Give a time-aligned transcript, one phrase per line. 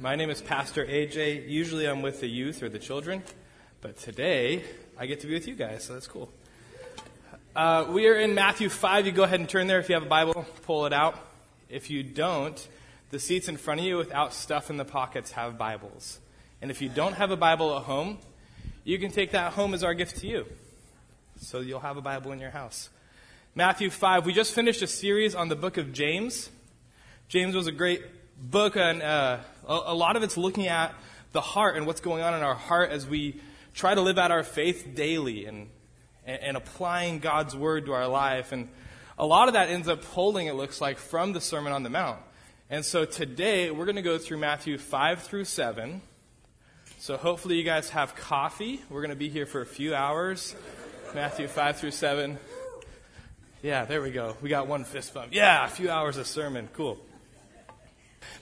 [0.00, 1.48] My name is Pastor AJ.
[1.48, 3.20] Usually I'm with the youth or the children,
[3.80, 4.62] but today
[4.96, 6.30] I get to be with you guys, so that's cool.
[7.56, 9.06] Uh, we are in Matthew 5.
[9.06, 11.18] You go ahead and turn there if you have a Bible, pull it out.
[11.68, 12.68] If you don't,
[13.10, 16.20] the seats in front of you without stuff in the pockets have Bibles.
[16.62, 18.18] And if you don't have a Bible at home,
[18.84, 20.46] you can take that home as our gift to you.
[21.40, 22.88] So you'll have a Bible in your house.
[23.56, 24.26] Matthew 5.
[24.26, 26.50] We just finished a series on the book of James.
[27.28, 28.02] James was a great
[28.40, 30.94] book, and uh, a, lot of it's looking at
[31.32, 33.40] the heart and what's going on in our heart as we
[33.74, 35.68] try to live out our faith daily and,
[36.24, 38.52] and, and applying God's word to our life.
[38.52, 38.68] And
[39.18, 41.90] a lot of that ends up pulling, it looks like, from the Sermon on the
[41.90, 42.20] Mount.
[42.70, 46.00] And so today we're going to go through Matthew 5 through 7.
[46.98, 48.82] So hopefully you guys have coffee.
[48.90, 50.54] We're going to be here for a few hours.
[51.14, 52.38] Matthew 5 through 7.
[53.62, 54.36] Yeah, there we go.
[54.40, 55.28] We got one fist bump.
[55.32, 56.68] Yeah, a few hours of sermon.
[56.74, 56.98] Cool.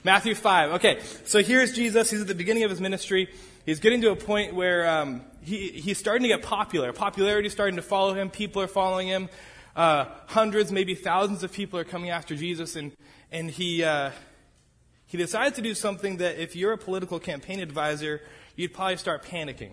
[0.03, 0.71] Matthew 5.
[0.73, 2.09] Okay, so here's Jesus.
[2.09, 3.29] He's at the beginning of his ministry.
[3.65, 6.93] He's getting to a point where um, he, he's starting to get popular.
[6.93, 8.29] Popularity is starting to follow him.
[8.29, 9.29] People are following him.
[9.75, 12.75] Uh, hundreds, maybe thousands of people are coming after Jesus.
[12.75, 12.93] And,
[13.31, 14.11] and he, uh,
[15.05, 18.21] he decides to do something that if you're a political campaign advisor,
[18.55, 19.71] you'd probably start panicking.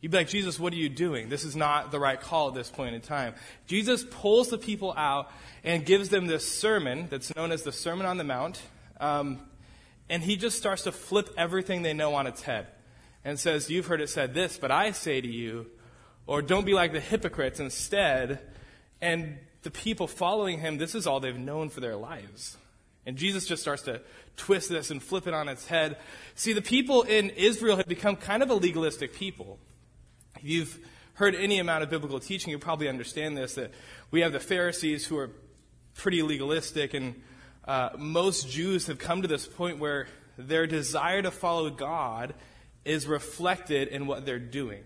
[0.00, 1.28] You'd be like, Jesus, what are you doing?
[1.28, 3.34] This is not the right call at this point in time.
[3.66, 5.30] Jesus pulls the people out
[5.64, 8.62] and gives them this sermon that's known as the Sermon on the Mount.
[9.00, 9.40] Um,
[10.08, 12.66] and he just starts to flip everything they know on its head
[13.24, 15.66] and says, You've heard it said this, but I say to you,
[16.26, 18.40] or don't be like the hypocrites instead.
[19.00, 22.56] And the people following him, this is all they've known for their lives.
[23.06, 24.02] And Jesus just starts to
[24.36, 25.96] twist this and flip it on its head.
[26.34, 29.58] See, the people in Israel had become kind of a legalistic people.
[30.36, 30.78] If you've
[31.14, 33.72] heard any amount of biblical teaching, you probably understand this that
[34.10, 35.30] we have the Pharisees who are
[35.94, 37.20] pretty legalistic and
[37.68, 42.34] uh, most Jews have come to this point where their desire to follow God
[42.86, 44.82] is reflected in what they're doing.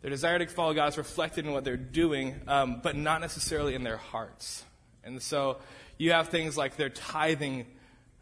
[0.00, 3.76] Their desire to follow God is reflected in what they're doing, um, but not necessarily
[3.76, 4.64] in their hearts.
[5.04, 5.58] And so
[5.98, 7.66] you have things like they're tithing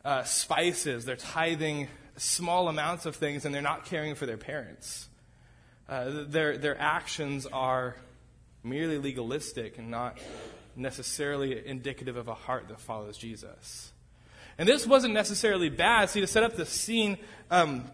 [0.05, 1.89] uh, spices, they're tithing
[2.19, 5.09] small amounts of things, and they're not caring for their parents.
[5.89, 7.97] Uh, their, their actions are
[8.63, 10.19] merely legalistic and not
[10.77, 13.93] necessarily indicative of a heart that follows Jesus.
[14.59, 16.11] And this wasn't necessarily bad.
[16.11, 17.19] See, to set up the scene,
[17.51, 17.91] um,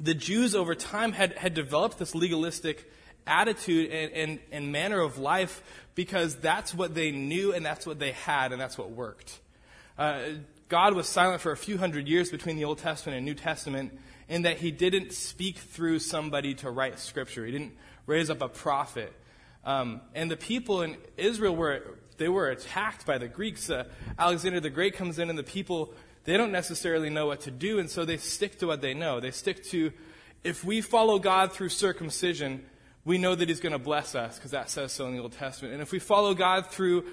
[0.00, 2.90] the Jews over time had, had developed this legalistic
[3.26, 5.62] attitude and, and, and manner of life
[5.94, 9.40] because that's what they knew and that's what they had and that's what worked.
[9.98, 10.20] Uh,
[10.68, 13.98] God was silent for a few hundred years between the Old Testament and New Testament
[14.28, 17.44] in that he didn't speak through somebody to write scripture.
[17.44, 17.74] He didn't
[18.06, 19.12] raise up a prophet.
[19.64, 21.82] Um, and the people in Israel were
[22.18, 23.70] they were attacked by the Greeks.
[23.70, 23.84] Uh,
[24.18, 27.78] Alexander the Great comes in, and the people, they don't necessarily know what to do,
[27.78, 29.20] and so they stick to what they know.
[29.20, 29.92] They stick to,
[30.44, 32.64] if we follow God through circumcision,
[33.04, 35.32] we know that He's going to bless us, because that says so in the Old
[35.32, 35.72] Testament.
[35.72, 37.04] And if we follow God through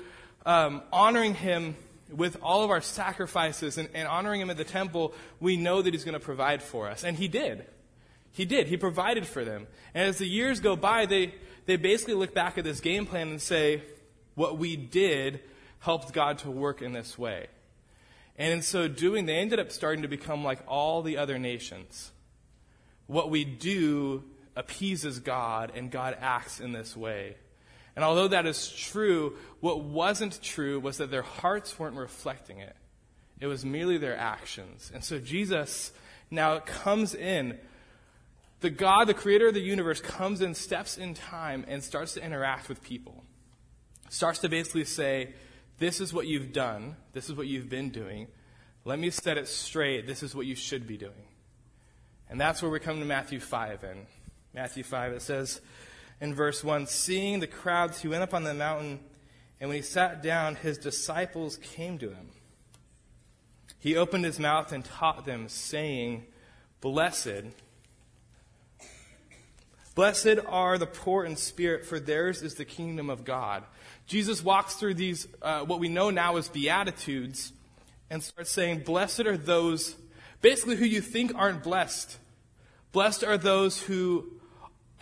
[0.45, 1.75] um, honoring Him
[2.09, 5.94] with all of our sacrifices and, and honoring Him at the temple, we know that
[5.94, 7.03] He's going to provide for us.
[7.03, 7.65] And He did.
[8.31, 8.67] He did.
[8.67, 9.67] He provided for them.
[9.94, 11.33] And as the years go by, they,
[11.67, 13.81] they basically look back at this game plan and say,
[14.35, 15.40] what we did
[15.79, 17.47] helped God to work in this way.
[18.38, 22.12] And in so doing, they ended up starting to become like all the other nations.
[23.07, 24.24] What we do
[24.56, 27.35] appeases God, and God acts in this way.
[27.95, 32.75] And although that is true, what wasn't true was that their hearts weren't reflecting it.
[33.40, 34.91] It was merely their actions.
[34.94, 35.91] And so Jesus
[36.31, 37.57] now comes in.
[38.62, 42.24] The God, the creator of the universe, comes in, steps in time, and starts to
[42.24, 43.25] interact with people
[44.09, 45.33] starts to basically say,
[45.77, 48.27] This is what you've done, this is what you've been doing.
[48.83, 50.05] Let me set it straight.
[50.05, 51.27] This is what you should be doing.
[52.29, 53.83] And that's where we come to Matthew 5.
[53.83, 54.05] And
[54.53, 55.59] Matthew 5, it says
[56.21, 58.99] in verse 1 Seeing the crowds, he went up on the mountain,
[59.59, 62.29] and when he sat down, his disciples came to him.
[63.79, 66.25] He opened his mouth and taught them, saying,
[66.81, 67.45] Blessed
[69.95, 73.63] Blessed are the poor in spirit, for theirs is the kingdom of God.
[74.07, 77.54] Jesus walks through these, uh, what we know now as Beatitudes,
[78.10, 79.96] and starts saying, Blessed are those,
[80.42, 82.18] basically, who you think aren't blessed.
[82.92, 84.31] Blessed are those who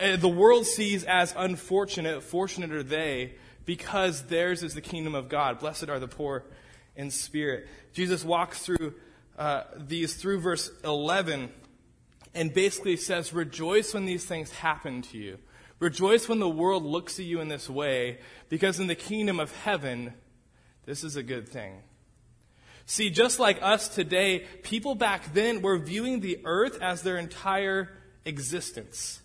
[0.00, 2.22] uh, the world sees as unfortunate.
[2.22, 3.34] Fortunate are they,
[3.64, 5.58] because theirs is the kingdom of God.
[5.58, 6.44] Blessed are the poor
[6.96, 7.68] in spirit.
[7.92, 8.94] Jesus walks through
[9.38, 11.50] uh, these through verse 11
[12.34, 15.38] and basically says, Rejoice when these things happen to you.
[15.78, 18.18] Rejoice when the world looks at you in this way,
[18.48, 20.14] because in the kingdom of heaven,
[20.86, 21.82] this is a good thing.
[22.86, 27.90] See, just like us today, people back then were viewing the earth as their entire
[28.24, 29.20] existence.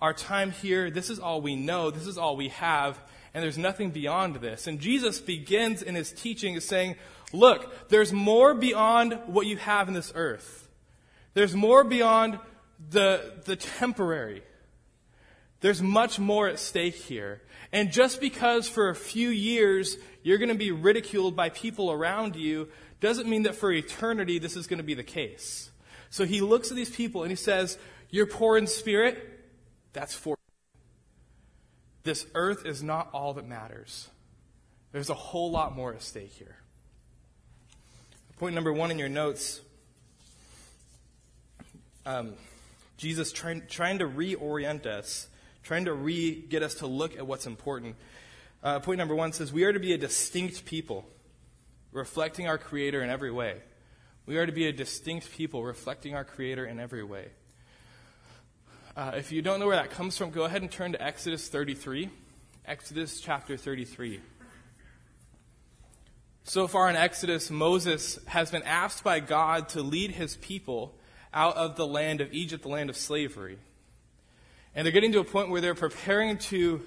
[0.00, 3.00] Our time here, this is all we know, this is all we have,
[3.32, 4.66] and there's nothing beyond this.
[4.66, 6.96] And Jesus begins in his teaching saying,
[7.32, 10.68] Look, there's more beyond what you have in this earth.
[11.34, 12.40] There's more beyond
[12.90, 14.42] the, the temporary.
[15.60, 17.42] There's much more at stake here.
[17.72, 22.36] And just because for a few years you're going to be ridiculed by people around
[22.36, 22.68] you
[23.00, 25.70] doesn't mean that for eternity this is going to be the case.
[26.10, 27.78] So he looks at these people and he says,
[28.10, 29.26] You're poor in spirit.
[29.92, 30.36] That's for
[32.02, 34.08] this earth is not all that matters.
[34.92, 36.56] There's a whole lot more at stake here.
[38.38, 39.60] Point number one in your notes
[42.06, 42.32] um,
[42.96, 45.28] Jesus trying, trying to reorient us,
[45.62, 47.96] trying to re get us to look at what's important.
[48.62, 51.06] Uh, point number one says, We are to be a distinct people,
[51.92, 53.56] reflecting our Creator in every way.
[54.26, 57.28] We are to be a distinct people, reflecting our Creator in every way.
[58.96, 61.48] Uh, if you don't know where that comes from, go ahead and turn to Exodus
[61.48, 62.10] 33.
[62.66, 64.20] Exodus chapter 33.
[66.44, 70.94] So far in Exodus, Moses has been asked by God to lead his people
[71.32, 73.58] out of the land of Egypt, the land of slavery.
[74.74, 76.82] And they're getting to a point where they're preparing to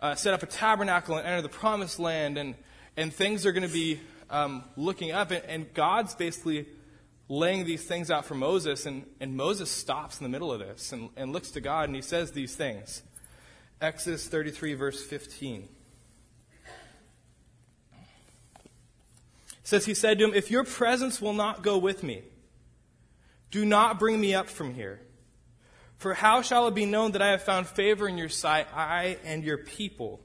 [0.00, 2.54] uh, set up a tabernacle and enter the promised land, and,
[2.96, 4.00] and things are going to be
[4.30, 5.30] um, looking up.
[5.30, 6.66] And, and God's basically
[7.28, 10.92] laying these things out for Moses, and, and Moses stops in the middle of this
[10.92, 13.02] and, and looks to God and he says these things.
[13.80, 15.68] Exodus 33, verse 15.
[19.48, 22.22] It says, He said to him, If your presence will not go with me,
[23.50, 25.00] do not bring me up from here.
[26.04, 29.16] For how shall it be known that I have found favor in your sight, I
[29.24, 30.20] and your people?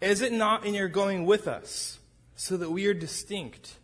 [0.00, 2.00] Is it not in your going with us,
[2.34, 3.76] so that we are distinct?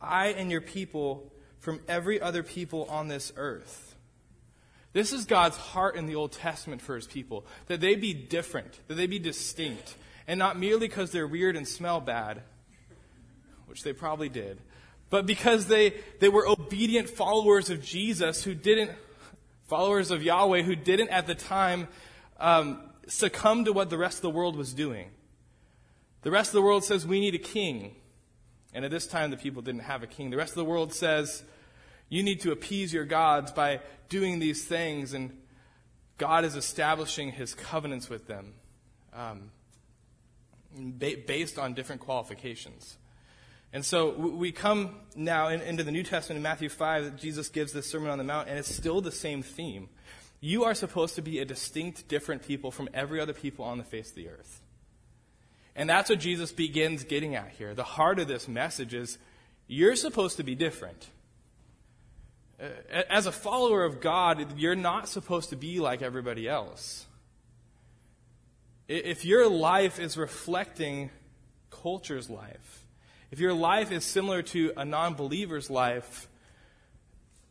[0.00, 3.94] I and your people from every other people on this earth.
[4.94, 8.80] This is God's heart in the Old Testament for his people that they be different,
[8.88, 12.40] that they be distinct, and not merely because they're weird and smell bad,
[13.66, 14.62] which they probably did,
[15.10, 18.92] but because they, they were obedient followers of Jesus who didn't,
[19.68, 21.88] followers of Yahweh who didn't at the time
[22.40, 25.10] um, succumb to what the rest of the world was doing.
[26.22, 27.94] The rest of the world says we need a king.
[28.74, 30.30] And at this time, the people didn't have a king.
[30.30, 31.42] The rest of the world says,
[32.08, 35.36] you need to appease your gods by doing these things, and
[36.16, 38.54] God is establishing his covenants with them
[39.14, 39.50] um,
[40.98, 42.96] based on different qualifications.
[43.72, 47.48] And so we come now in, into the New Testament in Matthew 5 that Jesus
[47.48, 49.88] gives this Sermon on the Mount, and it's still the same theme.
[50.40, 53.84] You are supposed to be a distinct, different people from every other people on the
[53.84, 54.60] face of the earth.
[55.76, 57.74] And that's what Jesus begins getting at here.
[57.74, 59.18] The heart of this message is
[59.66, 61.08] you're supposed to be different.
[63.08, 67.06] As a follower of God, you're not supposed to be like everybody else.
[68.88, 71.10] If your life is reflecting
[71.70, 72.84] culture's life,
[73.30, 76.28] if your life is similar to a non believer's life,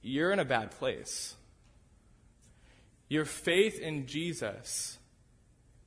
[0.01, 1.35] you're in a bad place.
[3.09, 4.97] Your faith in Jesus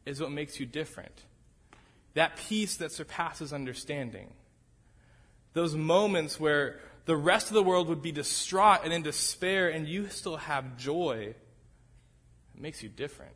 [0.06, 1.24] is what makes you different
[2.14, 4.28] that peace that surpasses understanding.
[5.52, 9.86] Those moments where the rest of the world would be distraught and in despair, and
[9.86, 11.34] you still have joy.
[12.54, 13.32] It makes you different.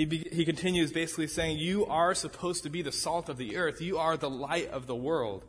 [0.00, 3.58] He, be, he continues basically saying, You are supposed to be the salt of the
[3.58, 3.82] earth.
[3.82, 5.44] You are the light of the world.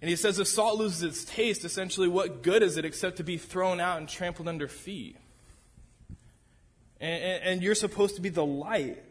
[0.00, 3.24] And he says, if salt loses its taste, essentially, what good is it except to
[3.24, 5.16] be thrown out and trampled under feet?
[7.00, 9.02] And, and, and you're supposed to be the light.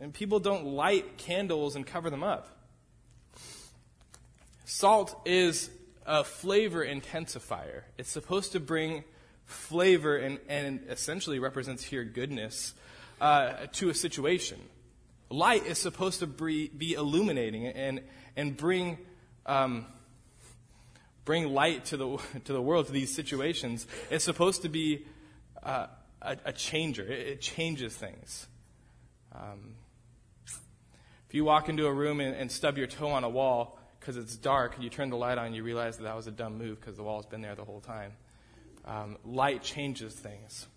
[0.00, 2.48] And people don't light candles and cover them up.
[4.64, 5.70] Salt is
[6.04, 7.82] a flavor intensifier.
[7.98, 9.04] It's supposed to bring
[9.44, 12.74] flavor and, and essentially represents here goodness
[13.20, 14.58] uh, to a situation.
[15.30, 18.00] Light is supposed to be, illuminating and,
[18.36, 18.98] and bring,
[19.44, 19.86] um,
[21.24, 23.86] bring light to the, to the world, to these situations.
[24.10, 25.06] It's supposed to be
[25.62, 25.86] uh,
[26.22, 27.02] a, a changer.
[27.02, 28.46] It, it, changes things.
[29.34, 29.74] Um,
[31.28, 34.16] if you walk into a room and, and stub your toe on a wall because
[34.16, 36.58] it's dark, and you turn the light on, you realize that that was a dumb
[36.58, 38.12] move because the wall's been there the whole time.
[38.84, 40.68] Um, light changes things.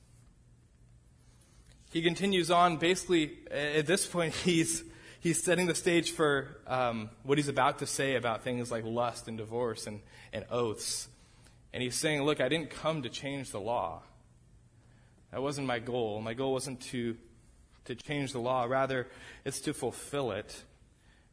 [1.91, 2.77] He continues on.
[2.77, 4.83] Basically, at this point, he's
[5.19, 9.27] he's setting the stage for um, what he's about to say about things like lust
[9.27, 11.07] and divorce and, and oaths.
[11.73, 14.01] And he's saying, Look, I didn't come to change the law.
[15.31, 16.21] That wasn't my goal.
[16.21, 17.15] My goal wasn't to,
[17.85, 18.65] to change the law.
[18.65, 19.07] Rather,
[19.45, 20.63] it's to fulfill it.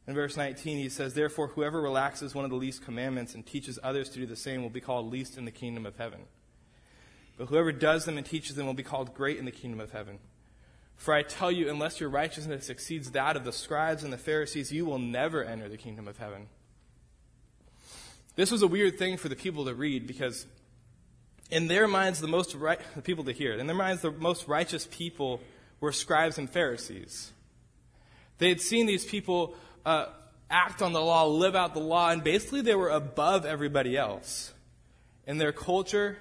[0.07, 3.79] In verse 19, he says, Therefore, whoever relaxes one of the least commandments and teaches
[3.83, 6.21] others to do the same will be called least in the kingdom of heaven.
[7.37, 9.91] But whoever does them and teaches them will be called great in the kingdom of
[9.91, 10.19] heaven.
[10.97, 14.71] For I tell you, unless your righteousness exceeds that of the scribes and the Pharisees,
[14.71, 16.47] you will never enter the kingdom of heaven.
[18.35, 20.45] This was a weird thing for the people to read because
[21.49, 24.47] in their minds, the most right, the people to hear, in their minds, the most
[24.47, 25.39] righteous people
[25.79, 27.31] were scribes and Pharisees.
[28.39, 30.07] They had seen these people uh,
[30.49, 34.53] act on the law, live out the law, and basically they were above everybody else.
[35.25, 36.17] In their culture,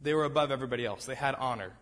[0.00, 1.06] they were above everybody else.
[1.06, 1.72] They had honor.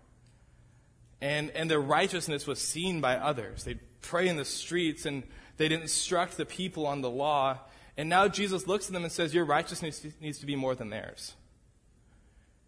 [1.25, 3.65] And, and their righteousness was seen by others.
[3.65, 5.23] They'd pray in the streets and
[5.57, 7.61] they'd instruct the people on the law.
[7.97, 10.91] And now Jesus looks at them and says, Your righteousness needs to be more than
[10.91, 11.33] theirs.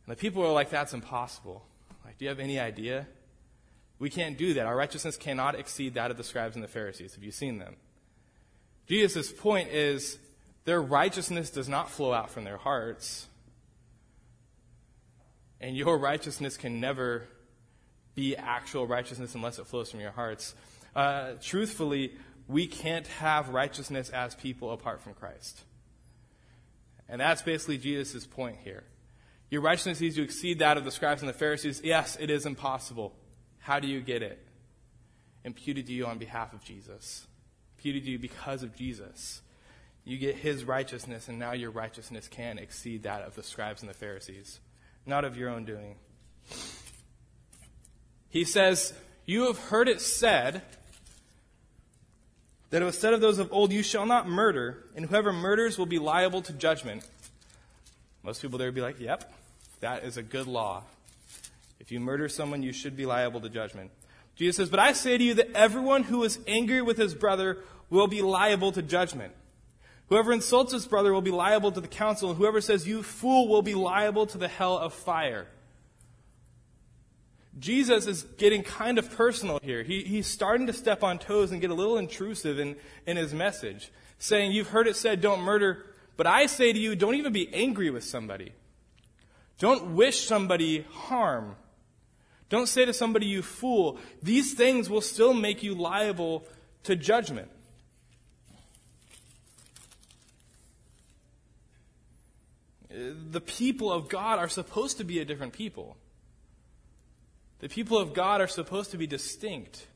[0.07, 1.67] And the people are like, That's impossible.
[2.03, 3.07] Like, do you have any idea?
[3.99, 4.65] We can't do that.
[4.65, 7.15] Our righteousness cannot exceed that of the scribes and the Pharisees.
[7.15, 7.77] Have you seen them?
[8.87, 10.17] Jesus' point is
[10.65, 13.27] their righteousness does not flow out from their hearts.
[15.61, 17.29] And your righteousness can never
[18.17, 20.57] be actual righteousness unless it flows from your hearts.
[20.97, 22.15] Uh, truthfully,
[22.49, 25.63] we can't have righteousness as people apart from Christ.
[27.09, 28.83] And that's basically Jesus' point here.
[29.49, 31.81] Your righteousness needs to exceed that of the scribes and the Pharisees.
[31.85, 33.15] Yes, it is impossible.
[33.61, 34.45] How do you get it?
[35.45, 37.29] Imputed to you on behalf of Jesus
[37.87, 39.43] imputed to you because of Jesus.
[40.05, 43.89] You get his righteousness, and now your righteousness can exceed that of the scribes and
[43.89, 44.59] the Pharisees,
[45.05, 45.95] not of your own doing.
[48.31, 48.93] He says,
[49.25, 50.63] You have heard it said
[52.71, 55.79] that it was said of those of old, You shall not murder, and whoever murders
[55.79, 57.07] will be liable to judgment.
[58.23, 59.33] Most people there would be like, Yep,
[59.81, 60.83] that is a good law.
[61.79, 63.91] If you murder someone, you should be liable to judgment.
[64.35, 67.59] Jesus says, But I say to you that everyone who is angry with his brother
[67.89, 69.33] will be liable to judgment.
[70.09, 73.49] Whoever insults his brother will be liable to the council, and whoever says, You fool,
[73.49, 75.47] will be liable to the hell of fire.
[77.59, 79.83] Jesus is getting kind of personal here.
[79.83, 83.33] He, he's starting to step on toes and get a little intrusive in, in his
[83.33, 85.87] message, saying, You've heard it said, don't murder,
[86.17, 88.53] but I say to you, don't even be angry with somebody.
[89.59, 91.57] Don't wish somebody harm.
[92.51, 93.99] Don't say to somebody, you fool.
[94.23, 96.45] These things will still make you liable
[96.85, 97.51] to judgment.
[102.91, 105.97] The people of God are supposed to be a different people.
[107.61, 109.87] The people of God are supposed to be distinct.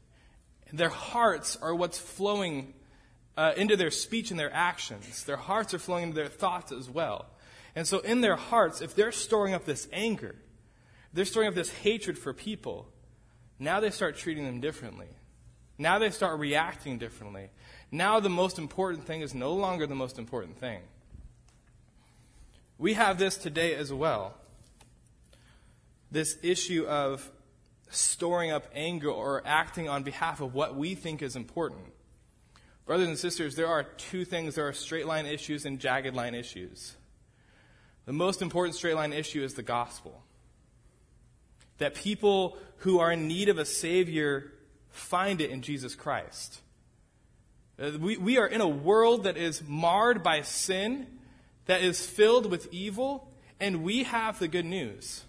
[0.72, 2.74] Their hearts are what's flowing
[3.36, 5.24] uh, into their speech and their actions.
[5.24, 7.26] Their hearts are flowing into their thoughts as well.
[7.74, 10.34] And so, in their hearts, if they're storing up this anger,
[11.12, 12.88] they're storing up this hatred for people.
[13.58, 15.08] Now they start treating them differently.
[15.78, 17.50] Now they start reacting differently.
[17.90, 20.80] Now the most important thing is no longer the most important thing.
[22.78, 24.34] We have this today as well.
[26.10, 27.30] This issue of
[27.90, 31.92] storing up anger or acting on behalf of what we think is important.
[32.86, 36.34] Brothers and sisters, there are two things there are straight line issues and jagged line
[36.34, 36.96] issues.
[38.06, 40.22] The most important straight line issue is the gospel
[41.80, 44.52] that people who are in need of a Savior
[44.90, 46.60] find it in Jesus Christ.
[47.80, 51.06] Uh, we, we are in a world that is marred by sin,
[51.66, 55.24] that is filled with evil, and we have the good news.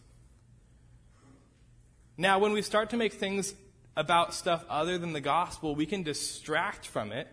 [2.17, 3.53] Now, when we start to make things
[3.95, 7.27] about stuff other than the gospel, we can distract from it.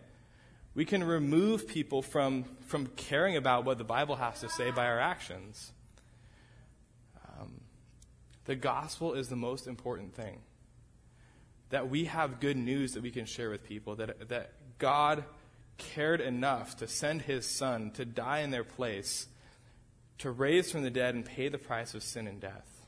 [0.73, 4.85] We can remove people from, from caring about what the Bible has to say by
[4.85, 5.71] our actions.
[7.27, 7.61] Um,
[8.45, 10.39] the gospel is the most important thing.
[11.69, 15.23] That we have good news that we can share with people, that, that God
[15.77, 19.27] cared enough to send his son to die in their place,
[20.19, 22.78] to raise from the dead and pay the price of sin and death.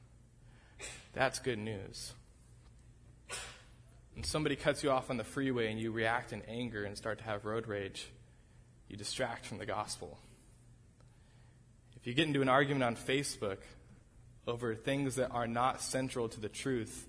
[1.14, 2.14] That's good news.
[4.14, 7.18] When somebody cuts you off on the freeway and you react in anger and start
[7.20, 8.08] to have road rage,
[8.88, 10.20] you distract from the gospel.
[11.96, 13.58] If you get into an argument on Facebook
[14.48, 17.08] over things that are not central to the truth,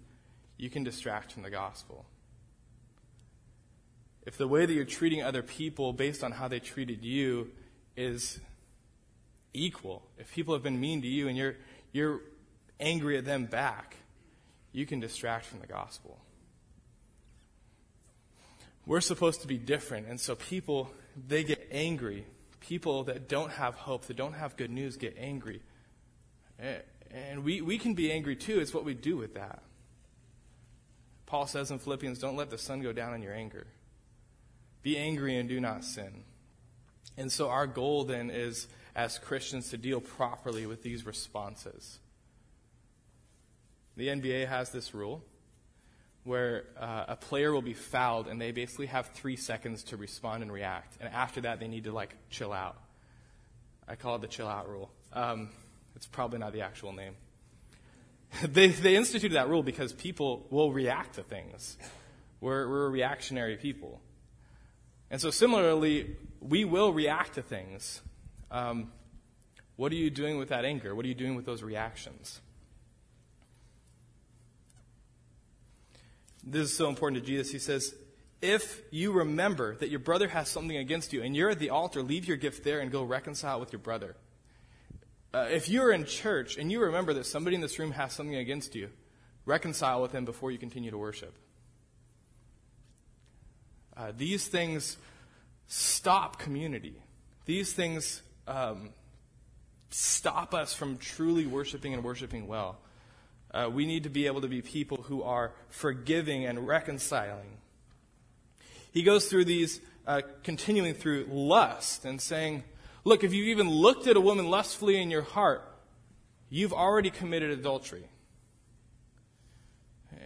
[0.59, 2.05] you can distract from the gospel.
[4.25, 7.51] If the way that you're treating other people based on how they treated you
[7.97, 8.39] is
[9.53, 11.57] equal, if people have been mean to you and you're,
[11.93, 12.21] you're
[12.83, 13.97] angry at them back,
[14.73, 16.19] you can distract from the gospel.
[18.85, 20.91] We're supposed to be different, and so people,
[21.29, 22.27] they get angry.
[22.61, 25.63] People that don't have hope, that don't have good news, get angry.
[27.11, 28.61] And we, we can be angry too.
[28.61, 29.63] It's what we do with that.
[31.27, 33.67] Paul says in Philippians, don't let the sun go down in your anger.
[34.83, 36.25] Be angry and do not sin.
[37.17, 41.99] And so our goal then is, as Christians, to deal properly with these responses.
[43.97, 45.23] The NBA has this rule
[46.25, 50.43] where uh, a player will be fouled and they basically have three seconds to respond
[50.43, 50.97] and react.
[51.01, 52.77] And after that, they need to like chill out.
[53.89, 54.91] I call it the chill out rule.
[55.13, 55.51] Um,
[55.97, 57.15] it's probably not the actual name.
[58.43, 61.77] they, they instituted that rule because people will react to things.
[62.41, 64.01] We're, we're reactionary people.
[65.11, 68.01] And so, similarly, we will react to things.
[68.51, 68.91] Um,
[69.77, 70.95] what are you doing with that anger?
[70.95, 72.41] What are you doing with those reactions?
[76.43, 77.53] This is so important to Jesus.
[77.53, 77.95] He says,
[78.41, 82.03] If you remember that your brother has something against you and you're at the altar,
[82.03, 84.17] leave your gift there and go reconcile with your brother.
[85.35, 88.37] Uh, if you're in church and you remember that somebody in this room has something
[88.37, 88.91] against you,
[89.47, 91.35] reconcile with them before you continue to worship.
[93.97, 94.97] Uh, these things
[95.67, 96.97] stop community.
[97.47, 98.91] These things um,
[99.91, 102.79] stop us from truly worshiping and worshiping well.
[103.53, 107.59] Uh, we need to be able to be people who are forgiving and reconciling.
[108.93, 112.65] He goes through these, uh, continuing through lust and saying,
[113.05, 115.69] Look, if you've even looked at a woman lustfully in your heart,
[116.51, 118.05] you've already committed adultery.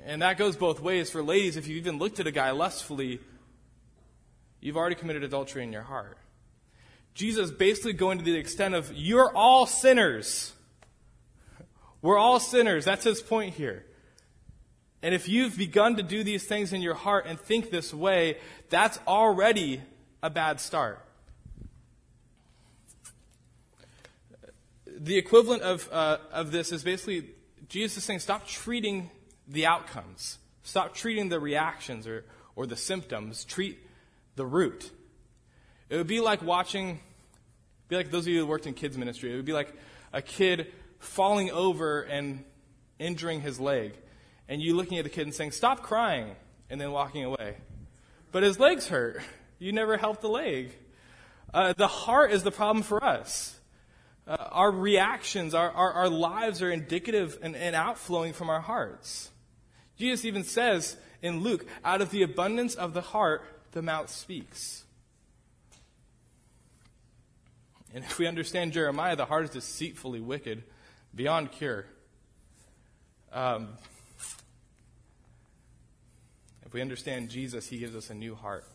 [0.05, 1.57] And that goes both ways for ladies.
[1.57, 3.21] If you've even looked at a guy lustfully,
[4.61, 6.19] you've already committed adultery in your heart.
[7.15, 10.53] Jesus basically going to the extent of, you're all sinners.
[12.07, 12.85] We're all sinners.
[12.85, 13.85] That's his point here.
[15.03, 18.39] And if you've begun to do these things in your heart and think this way,
[18.71, 19.83] that's already
[20.23, 21.05] a bad start.
[24.87, 27.31] The equivalent of, uh, of this is basically
[27.69, 29.11] Jesus is saying stop treating
[29.49, 33.81] the outcomes, stop treating the reactions or, or the symptoms, treat
[34.37, 34.93] the root.
[35.91, 37.01] It would be like watching,
[37.89, 39.75] be like those of you who worked in kids ministry, it would be like
[40.13, 42.45] a kid falling over and
[42.99, 43.95] injuring his leg,
[44.49, 46.35] and you looking at the kid and saying, Stop crying,
[46.71, 47.57] and then walking away.
[48.33, 49.21] But his leg's hurt.
[49.59, 50.71] You never helped the leg.
[51.55, 53.59] Uh, the heart is the problem for us.
[54.27, 59.31] Uh, our reactions, our, our, our, lives are indicative and, and outflowing from our hearts.
[59.97, 64.85] Jesus even says in Luke, out of the abundance of the heart, the mouth speaks.
[67.95, 70.65] And if we understand Jeremiah, the heart is deceitfully wicked
[71.17, 71.87] beyond cure.
[73.33, 73.69] Um,
[76.65, 78.67] if we understand Jesus, he gives us a new heart.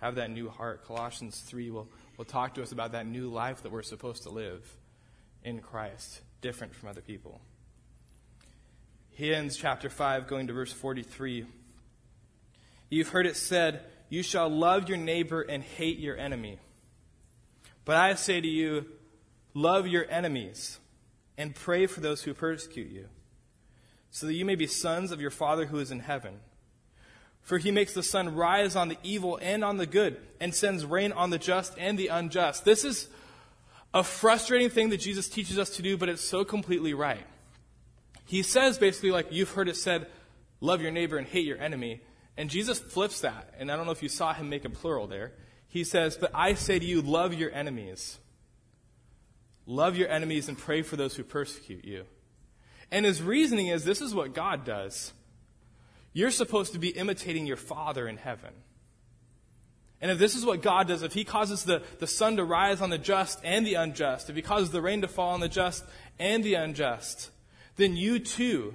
[0.00, 0.86] Have that new heart.
[0.86, 4.30] Colossians 3 will, will talk to us about that new life that we're supposed to
[4.30, 4.64] live
[5.42, 7.40] in Christ, different from other people.
[9.10, 11.44] He ends chapter 5, going to verse 43.
[12.88, 16.58] You've heard it said, You shall love your neighbor and hate your enemy.
[17.84, 18.86] But I say to you,
[19.54, 20.78] Love your enemies
[21.36, 23.08] and pray for those who persecute you,
[24.10, 26.40] so that you may be sons of your Father who is in heaven.
[27.42, 30.84] For he makes the sun rise on the evil and on the good, and sends
[30.84, 32.64] rain on the just and the unjust.
[32.64, 33.08] This is
[33.92, 37.26] a frustrating thing that Jesus teaches us to do, but it's so completely right.
[38.26, 40.06] He says basically, like, you've heard it said,
[40.60, 42.02] love your neighbor and hate your enemy.
[42.36, 45.06] And Jesus flips that, and I don't know if you saw him make a plural
[45.06, 45.32] there.
[45.68, 48.18] He says, But I say to you, love your enemies.
[49.70, 52.04] Love your enemies and pray for those who persecute you.
[52.90, 55.12] And his reasoning is this is what God does.
[56.12, 58.50] You're supposed to be imitating your Father in heaven.
[60.00, 62.80] And if this is what God does, if He causes the, the sun to rise
[62.80, 65.48] on the just and the unjust, if He causes the rain to fall on the
[65.48, 65.84] just
[66.18, 67.30] and the unjust,
[67.76, 68.74] then you too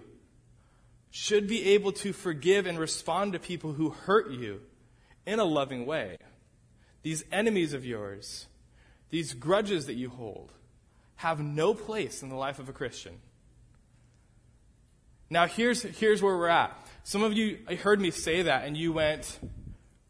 [1.11, 4.61] should be able to forgive and respond to people who hurt you
[5.25, 6.19] in a loving way.
[7.03, 8.47] These enemies of yours,
[9.09, 10.53] these grudges that you hold,
[11.17, 13.17] have no place in the life of a Christian.
[15.29, 16.77] Now, here's, here's where we're at.
[17.03, 19.39] Some of you heard me say that, and you went,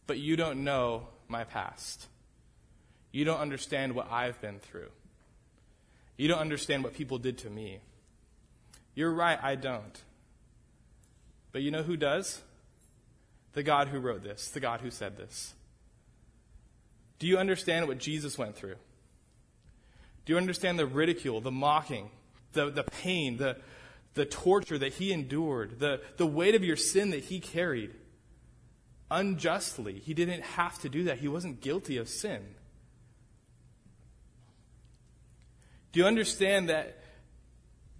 [0.07, 2.07] but you don't know my past.
[3.11, 4.89] You don't understand what I've been through.
[6.17, 7.79] You don't understand what people did to me.
[8.93, 10.01] You're right, I don't.
[11.51, 12.41] But you know who does?
[13.53, 15.53] The God who wrote this, the God who said this.
[17.19, 18.75] Do you understand what Jesus went through?
[20.25, 22.09] Do you understand the ridicule, the mocking,
[22.53, 23.57] the, the pain, the,
[24.15, 27.93] the torture that he endured, the, the weight of your sin that he carried?
[29.11, 29.99] Unjustly.
[29.99, 31.19] He didn't have to do that.
[31.19, 32.43] He wasn't guilty of sin.
[35.91, 36.97] Do you understand that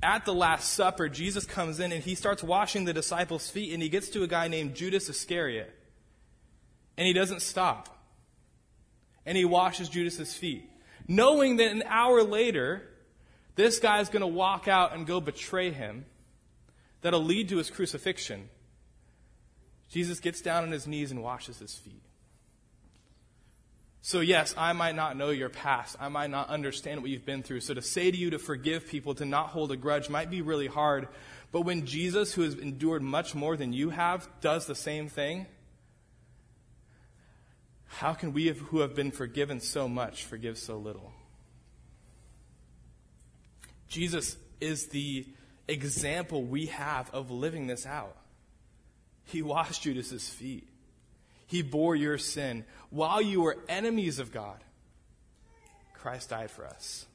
[0.03, 3.81] at the Last Supper, Jesus comes in and he starts washing the disciples' feet, and
[3.81, 5.73] he gets to a guy named Judas Iscariot.
[6.97, 7.89] And he doesn't stop.
[9.25, 10.69] And he washes Judas's feet,
[11.07, 12.83] knowing that an hour later,
[13.55, 16.05] this guy is going to walk out and go betray him.
[17.01, 18.49] That'll lead to his crucifixion.
[19.89, 22.01] Jesus gets down on his knees and washes his feet.
[24.01, 25.95] So, yes, I might not know your past.
[25.99, 27.61] I might not understand what you've been through.
[27.61, 30.43] So, to say to you to forgive people, to not hold a grudge, might be
[30.43, 31.07] really hard.
[31.51, 35.47] But when Jesus, who has endured much more than you have, does the same thing,
[37.88, 41.13] how can we who have been forgiven so much forgive so little?
[43.88, 45.26] Jesus is the
[45.67, 48.15] example we have of living this out.
[49.26, 50.67] He washed Judas's feet.
[51.48, 52.65] He bore your sin.
[52.89, 54.60] While you were enemies of God,
[55.93, 57.06] Christ died for us.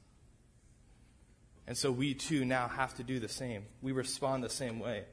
[1.67, 3.65] And so we too now have to do the same.
[3.83, 5.05] We respond the same way.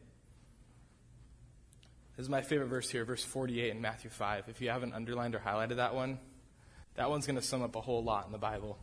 [2.17, 4.45] This is my favorite verse here, verse 48 in Matthew 5.
[4.47, 6.17] If you haven't underlined or highlighted that one,
[6.95, 8.79] that one's going to sum up a whole lot in the Bible.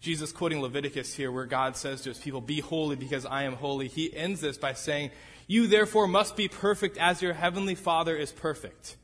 [0.00, 3.54] Jesus quoting Leviticus here, where God says to his people, Be holy because I am
[3.54, 3.88] holy.
[3.88, 5.12] He ends this by saying,
[5.46, 8.96] You therefore must be perfect as your heavenly Father is perfect.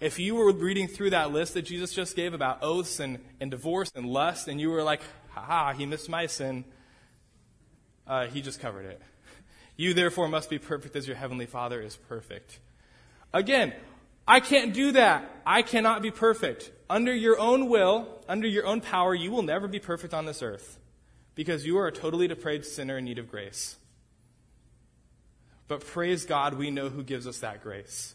[0.00, 3.50] If you were reading through that list that Jesus just gave about oaths and, and
[3.50, 6.64] divorce and lust, and you were like, ha, ha, he missed my sin,
[8.06, 9.02] uh, he just covered it.
[9.76, 12.58] You therefore must be perfect as your heavenly Father is perfect.
[13.32, 13.74] Again,
[14.26, 15.30] I can't do that.
[15.44, 16.72] I cannot be perfect.
[16.88, 20.42] Under your own will, under your own power, you will never be perfect on this
[20.42, 20.78] earth
[21.34, 23.76] because you are a totally depraved sinner in need of grace.
[25.68, 28.14] But praise God, we know who gives us that grace.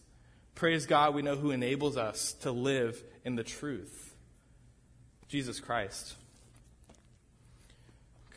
[0.56, 4.16] Praise God, we know who enables us to live in the truth
[5.28, 6.16] Jesus Christ.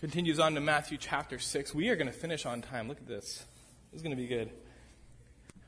[0.04, 1.74] Continues on to Matthew chapter 6.
[1.74, 2.88] We are going to finish on time.
[2.88, 3.42] Look at this.
[3.90, 4.50] This is going to be good.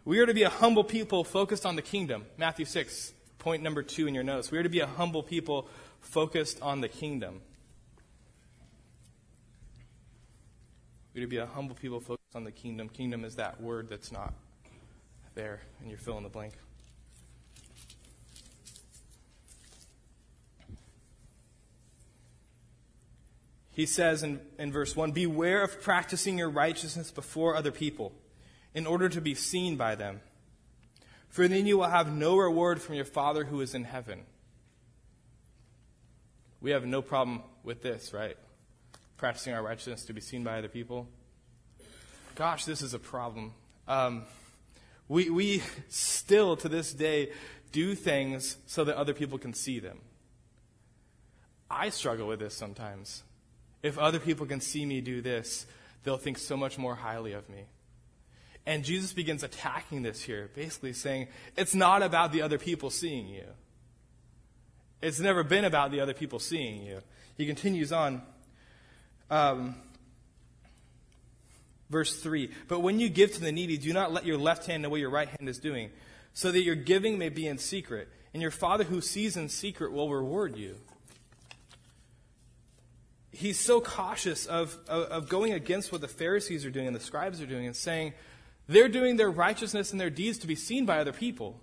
[0.05, 2.27] We are to be a humble people focused on the kingdom.
[2.37, 4.51] Matthew 6, point number two in your notes.
[4.51, 5.71] We are to be a humble people
[6.03, 7.41] focused on the kingdom.
[11.15, 12.91] We are to be a humble people focused on the kingdom.
[12.91, 14.35] Kingdom is that word that's not
[15.35, 16.53] there, and you're fill in the blank.
[23.77, 28.13] He says in, in verse 1 Beware of practicing your righteousness before other people,
[28.73, 30.23] in order to be seen by them.
[31.29, 34.23] For then you will have no reward from your Father who is in heaven.
[36.63, 38.39] We have no problem with this, right?
[39.19, 41.07] Practicing our righteousness to be seen by other people.
[42.35, 43.53] Gosh, this is a problem.
[43.87, 44.23] Um,
[45.07, 47.31] we, we still, to this day,
[47.73, 49.99] do things so that other people can see them.
[51.71, 53.23] I struggle with this sometimes.
[53.87, 55.65] If other people can see me do this,
[56.03, 57.67] they'll think so much more highly of me.
[58.67, 63.29] And Jesus begins attacking this here, basically saying, it's not about the other people seeing
[63.29, 63.45] you.
[65.01, 67.01] It's never been about the other people seeing you.
[67.37, 68.23] He continues on.
[69.31, 69.77] Um,
[71.89, 74.83] Verse 3 But when you give to the needy, do not let your left hand
[74.83, 75.91] know what your right hand is doing,
[76.33, 79.93] so that your giving may be in secret, and your Father who sees in secret
[79.93, 80.77] will reward you.
[83.37, 87.01] He's so cautious of, of, of going against what the Pharisees are doing and the
[87.01, 88.15] scribes are doing and saying,
[88.67, 91.61] they're doing their righteousness and their deeds to be seen by other people.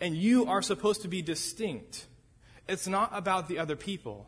[0.00, 2.06] And you are supposed to be distinct.
[2.68, 4.26] It's not about the other people.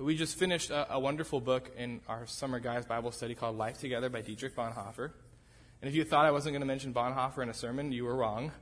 [0.00, 3.78] We just finished a, a, wonderful book in our summer guys Bible study called Life
[3.78, 5.10] Together by Dietrich Bonhoeffer.
[5.82, 8.16] And if you thought I wasn't going to mention Bonhoeffer in a sermon, you were
[8.16, 8.52] wrong.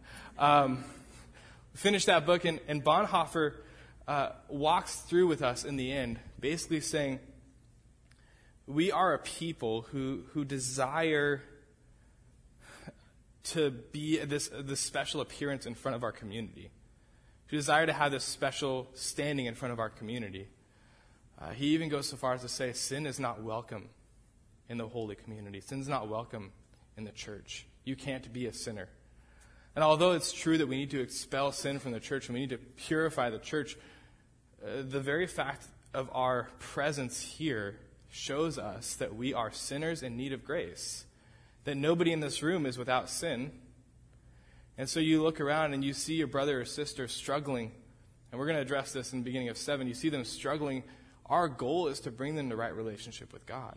[0.40, 0.82] Um,
[1.72, 3.54] we finished that book, and, and Bonhoeffer
[4.06, 7.18] uh, walks through with us in the end, basically saying,
[8.66, 11.42] We are a people who, who desire
[13.44, 16.68] to be this, this special appearance in front of our community,
[17.46, 20.48] who desire to have this special standing in front of our community.
[21.40, 23.88] Uh, he even goes so far as to say sin is not welcome
[24.68, 25.62] in the holy community.
[25.62, 26.52] Sin is not welcome
[26.98, 27.66] in the church.
[27.84, 28.90] You can't be a sinner.
[29.74, 32.40] And although it's true that we need to expel sin from the church and we
[32.40, 33.78] need to purify the church,
[34.62, 37.78] uh, the very fact of our presence here
[38.10, 41.04] shows us that we are sinners in need of grace,
[41.64, 43.52] that nobody in this room is without sin.
[44.76, 47.72] And so you look around and you see your brother or sister struggling,
[48.30, 49.86] and we're going to address this in the beginning of 7.
[49.86, 50.82] You see them struggling
[51.26, 53.76] our goal is to bring them to the right relationship with God.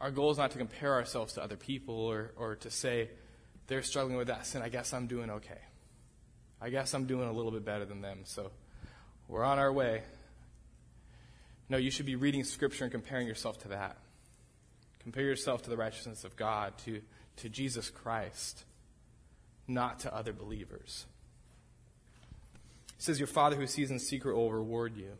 [0.00, 3.10] Our goal is not to compare ourselves to other people or, or to say,
[3.66, 4.62] they're struggling with that sin.
[4.62, 5.60] I guess I'm doing okay.
[6.60, 8.20] I guess I'm doing a little bit better than them.
[8.24, 8.50] So
[9.28, 10.02] we're on our way.
[11.68, 13.98] No, you should be reading Scripture and comparing yourself to that.
[15.00, 17.00] Compare yourself to the righteousness of God, to,
[17.36, 18.64] to Jesus Christ.
[19.68, 21.04] not to other believers.
[22.96, 25.12] He says, Your Father who sees in secret will reward you.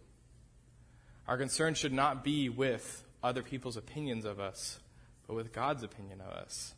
[1.28, 4.80] Our concern should not be with other people's opinions of us,
[5.26, 6.74] but with God's opinion of us.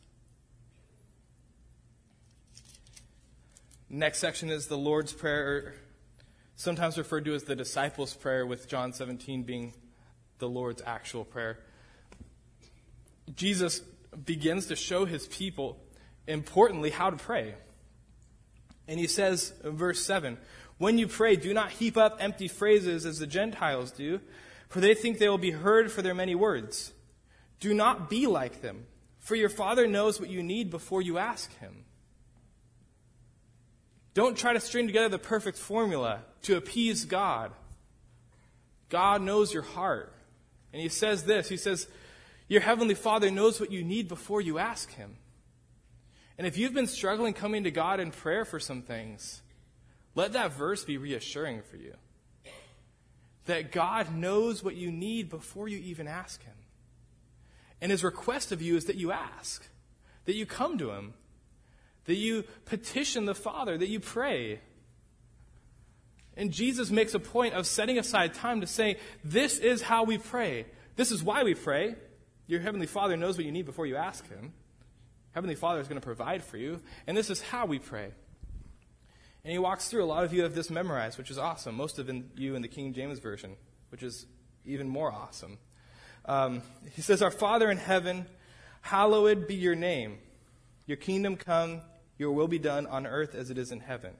[3.89, 5.75] Next section is the Lord's Prayer,
[6.61, 9.73] sometimes referred to as the disciples' prayer, with John 17 being
[10.37, 11.57] the Lord's actual prayer.
[13.35, 13.79] Jesus
[14.25, 15.79] begins to show his people,
[16.27, 17.55] importantly, how to pray.
[18.87, 20.37] And he says in verse 7
[20.77, 24.21] When you pray, do not heap up empty phrases as the Gentiles do,
[24.69, 26.93] for they think they will be heard for their many words.
[27.59, 28.85] Do not be like them,
[29.17, 31.85] for your Father knows what you need before you ask him.
[34.13, 37.51] Don't try to string together the perfect formula to appease God.
[38.89, 40.13] God knows your heart.
[40.73, 41.87] And he says this He says,
[42.47, 45.15] Your heavenly Father knows what you need before you ask him.
[46.37, 49.41] And if you've been struggling coming to God in prayer for some things,
[50.15, 51.93] let that verse be reassuring for you.
[53.45, 56.53] That God knows what you need before you even ask him.
[57.81, 59.67] And his request of you is that you ask,
[60.25, 61.13] that you come to him,
[62.05, 64.59] that you petition the Father, that you pray.
[66.35, 70.17] And Jesus makes a point of setting aside time to say, This is how we
[70.17, 70.65] pray.
[70.95, 71.95] This is why we pray.
[72.47, 74.53] Your Heavenly Father knows what you need before you ask Him.
[75.31, 76.81] Heavenly Father is going to provide for you.
[77.07, 78.11] And this is how we pray.
[79.43, 80.03] And He walks through.
[80.03, 81.75] A lot of you have this memorized, which is awesome.
[81.75, 83.55] Most of you in the King James Version,
[83.89, 84.25] which is
[84.65, 85.57] even more awesome.
[86.25, 86.61] Um,
[86.93, 88.25] he says, Our Father in heaven,
[88.81, 90.19] hallowed be your name.
[90.85, 91.81] Your kingdom come,
[92.21, 94.11] your will be done on earth as it is in heaven.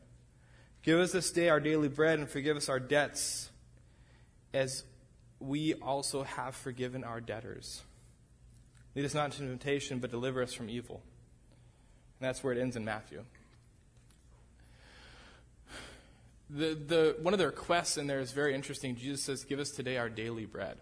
[0.82, 3.52] Give us this day our daily bread and forgive us our debts
[4.56, 4.84] as
[5.40, 7.84] we also have forgiven our debtors.
[8.96, 11.04] Lead us not into temptation, but deliver us from evil.
[12.20, 13.24] And that's where it ends in Matthew.
[16.50, 18.96] The, the, one of the requests in there is very interesting.
[18.96, 20.78] Jesus says, Give us today our daily bread.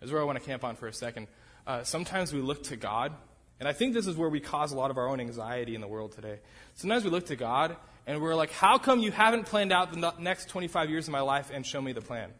[0.00, 1.28] This is where I want to camp on for a second.
[1.64, 3.12] Uh, sometimes we look to God,
[3.62, 5.80] and I think this is where we cause a lot of our own anxiety in
[5.80, 6.40] the world today.
[6.74, 7.76] Sometimes we look to God,
[8.08, 11.20] and we're like, How come you haven't planned out the next 25 years of my
[11.20, 12.32] life and show me the plan?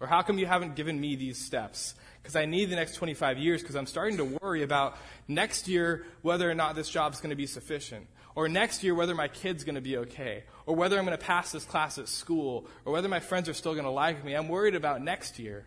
[0.00, 1.94] Or how come you haven't given me these steps?
[2.20, 6.04] Because I need the next 25 years because I'm starting to worry about next year
[6.22, 8.08] whether or not this job is going to be sufficient.
[8.34, 10.42] Or next year whether my kid's going to be okay.
[10.66, 12.66] Or whether I'm going to pass this class at school.
[12.84, 14.34] Or whether my friends are still going to like me.
[14.34, 15.66] I'm worried about next year.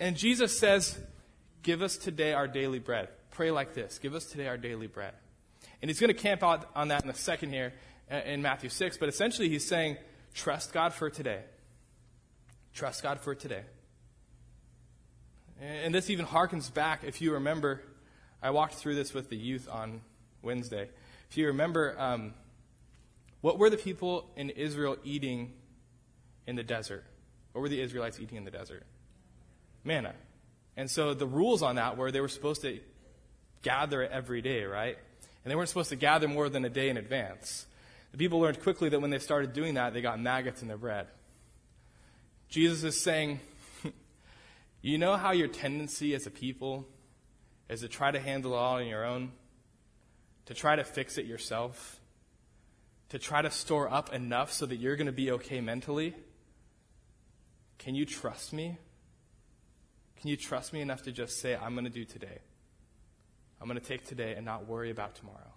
[0.00, 0.98] And Jesus says,
[1.62, 3.10] Give us today our daily bread.
[3.32, 5.14] Pray like this Give us today our daily bread.
[5.80, 7.72] And he's going to camp out on that in a second here
[8.10, 8.98] uh, in Matthew 6.
[8.98, 9.96] But essentially, he's saying,
[10.34, 11.40] Trust God for today.
[12.72, 13.62] Trust God for today.
[15.60, 17.82] And this even harkens back, if you remember,
[18.42, 20.00] I walked through this with the youth on
[20.42, 20.88] Wednesday.
[21.30, 22.34] If you remember, um,
[23.40, 25.52] what were the people in Israel eating
[26.46, 27.04] in the desert?
[27.52, 28.84] What were the Israelites eating in the desert?
[29.84, 30.14] Manna.
[30.76, 32.80] And so the rules on that were they were supposed to
[33.62, 34.98] gather it every day, right?
[35.44, 37.66] And they weren't supposed to gather more than a day in advance.
[38.12, 40.76] The people learned quickly that when they started doing that, they got maggots in their
[40.76, 41.06] bread.
[42.48, 43.40] Jesus is saying,
[44.82, 46.86] you know how your tendency as a people
[47.68, 49.32] is to try to handle it all on your own?
[50.46, 52.00] To try to fix it yourself?
[53.08, 56.14] To try to store up enough so that you're going to be okay mentally?
[57.78, 58.76] Can you trust me?
[60.20, 62.38] Can you trust me enough to just say, I'm going to do today?
[63.62, 65.52] I'm going to take today and not worry about tomorrow.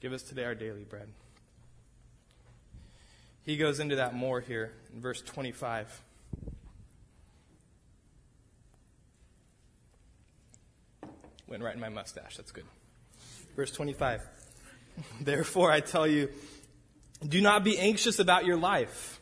[0.00, 1.06] Give us today our daily bread.
[3.44, 6.02] He goes into that more here in verse 25.
[11.46, 12.36] Went right in my mustache.
[12.36, 12.66] That's good.
[13.54, 14.20] Verse 25.
[15.20, 16.28] Therefore, I tell you,
[17.24, 19.20] do not be anxious about your life,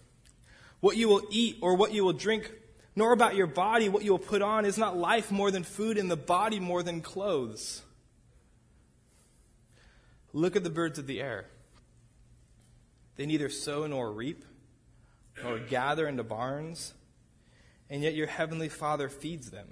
[0.80, 2.50] what you will eat or what you will drink,
[2.98, 4.64] nor about your body, what you will put on.
[4.64, 7.82] Is not life more than food, and the body more than clothes?
[10.32, 11.46] Look at the birds of the air.
[13.14, 14.44] They neither sow nor reap,
[15.44, 16.92] nor gather into barns,
[17.88, 19.68] and yet your heavenly Father feeds them.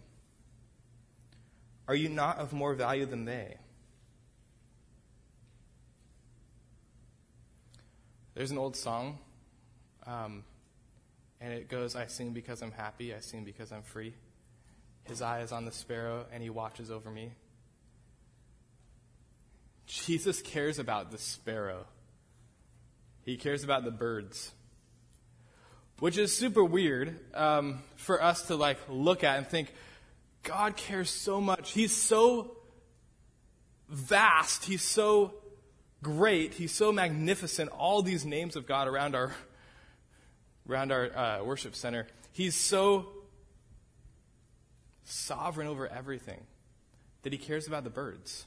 [1.88, 3.56] Are you not of more value than they?
[8.34, 9.18] There's an old song,
[10.06, 10.44] um,
[11.40, 14.14] and it goes, I sing because I'm happy, I sing because I'm free.
[15.04, 17.32] His eye is on the sparrow, and he watches over me.
[19.86, 21.86] Jesus cares about the sparrow.
[23.24, 24.52] He cares about the birds.
[25.98, 29.72] Which is super weird um, for us to like look at and think,
[30.42, 31.72] God cares so much.
[31.72, 32.56] He's so
[33.88, 35.34] vast, He's so
[36.02, 39.34] great, He's so magnificent, all these names of God around our,
[40.68, 42.06] around our uh, worship center.
[42.32, 43.08] He's so
[45.04, 46.40] sovereign over everything
[47.22, 48.46] that He cares about the birds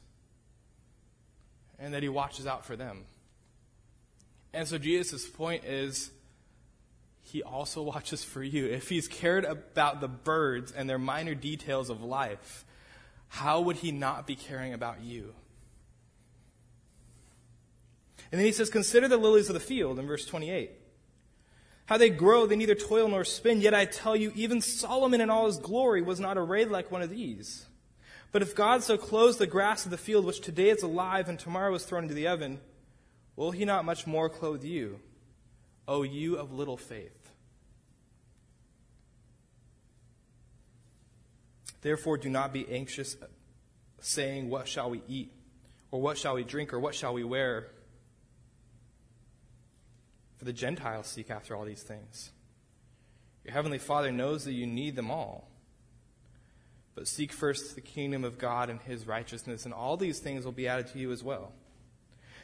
[1.78, 3.06] and that He watches out for them.
[4.54, 6.12] And so Jesus' point is
[7.30, 8.66] he also watches for you.
[8.68, 12.66] If he's cared about the birds and their minor details of life,
[13.28, 15.34] how would he not be caring about you?
[18.32, 20.72] And then he says, Consider the lilies of the field in verse 28.
[21.90, 25.32] How they grow, they neither toil nor spin, yet I tell you, even Solomon in
[25.32, 27.66] all his glory was not arrayed like one of these.
[28.32, 31.40] But if God so clothes the grass of the field, which today is alive and
[31.40, 32.60] tomorrow is thrown into the oven,
[33.36, 35.00] will he not much more clothe you,
[35.88, 37.32] O you of little faith?
[41.82, 43.18] Therefore, do not be anxious,
[44.00, 45.34] saying, What shall we eat?
[45.90, 46.72] Or what shall we drink?
[46.72, 47.72] Or what shall we wear?
[50.40, 52.32] For the Gentiles seek after all these things.
[53.46, 55.48] Your heavenly Father knows that you need them all.
[56.96, 60.52] But seek first the kingdom of God and his righteousness, and all these things will
[60.52, 61.52] be added to you as well.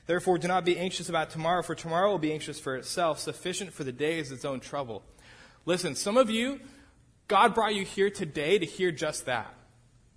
[0.06, 3.20] Therefore, do not be anxious about tomorrow, for tomorrow will be anxious for itself.
[3.20, 5.02] Sufficient for the day is its own trouble.
[5.66, 6.60] Listen, some of you
[7.28, 9.54] God brought you here today to hear just that.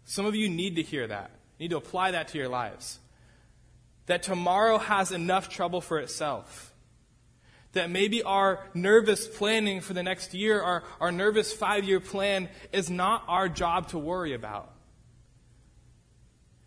[0.05, 1.31] Some of you need to hear that.
[1.59, 2.99] You need to apply that to your lives.
[4.07, 6.73] That tomorrow has enough trouble for itself.
[7.73, 12.49] That maybe our nervous planning for the next year, our, our nervous five year plan,
[12.73, 14.73] is not our job to worry about.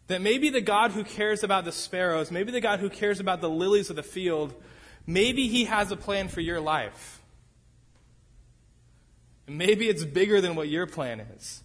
[0.07, 3.41] That maybe the God who cares about the sparrows, maybe the God who cares about
[3.41, 4.53] the lilies of the field,
[5.07, 7.21] maybe he has a plan for your life.
[9.47, 11.63] Maybe it's bigger than what your plan is.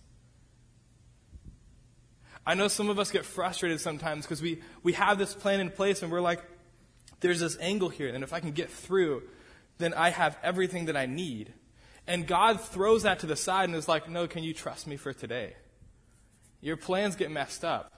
[2.46, 5.70] I know some of us get frustrated sometimes because we, we have this plan in
[5.70, 6.40] place and we're like,
[7.20, 9.22] there's this angle here, and if I can get through,
[9.79, 11.52] then I have everything that I need.
[12.07, 14.96] And God throws that to the side and is like, no, can you trust me
[14.96, 15.55] for today?
[16.61, 17.92] Your plans get messed up.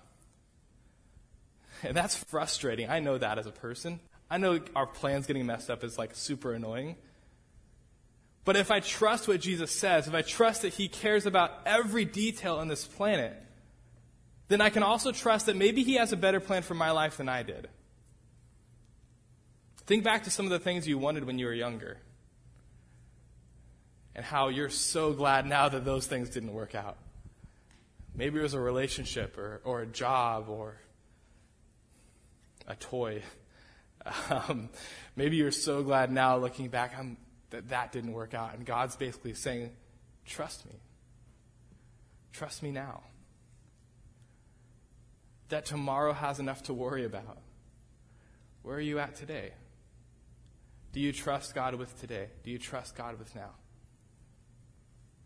[1.82, 2.88] And that's frustrating.
[2.88, 4.00] I know that as a person.
[4.30, 6.96] I know our plans getting messed up is like super annoying.
[8.44, 12.04] But if I trust what Jesus says, if I trust that He cares about every
[12.04, 13.34] detail on this planet,
[14.48, 17.18] then I can also trust that maybe He has a better plan for my life
[17.18, 17.68] than I did.
[19.88, 21.96] Think back to some of the things you wanted when you were younger
[24.14, 26.98] and how you're so glad now that those things didn't work out.
[28.14, 30.76] Maybe it was a relationship or, or a job or
[32.66, 33.22] a toy.
[34.30, 34.70] Um,
[35.16, 37.18] maybe you're so glad now looking back, I'm
[37.50, 38.54] that that didn't work out.
[38.54, 39.72] And God's basically saying,
[40.24, 40.72] trust me.
[42.32, 43.02] Trust me now.
[45.50, 47.38] That tomorrow has enough to worry about.
[48.62, 49.52] Where are you at today?
[50.98, 52.26] Do you trust God with today?
[52.42, 53.50] Do you trust God with now?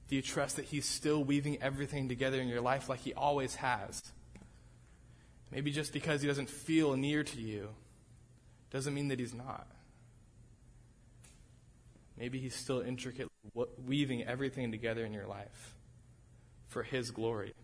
[0.07, 3.55] Do you trust that He's still weaving everything together in your life like He always
[3.55, 4.03] has?
[5.51, 7.71] Maybe just because He doesn't feel near to you
[8.71, 9.67] doesn't mean that He's not.
[12.19, 13.31] Maybe He's still intricately
[13.79, 15.75] weaving everything together in your life
[16.69, 17.55] for His glory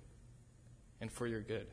[0.98, 1.66] and for your good.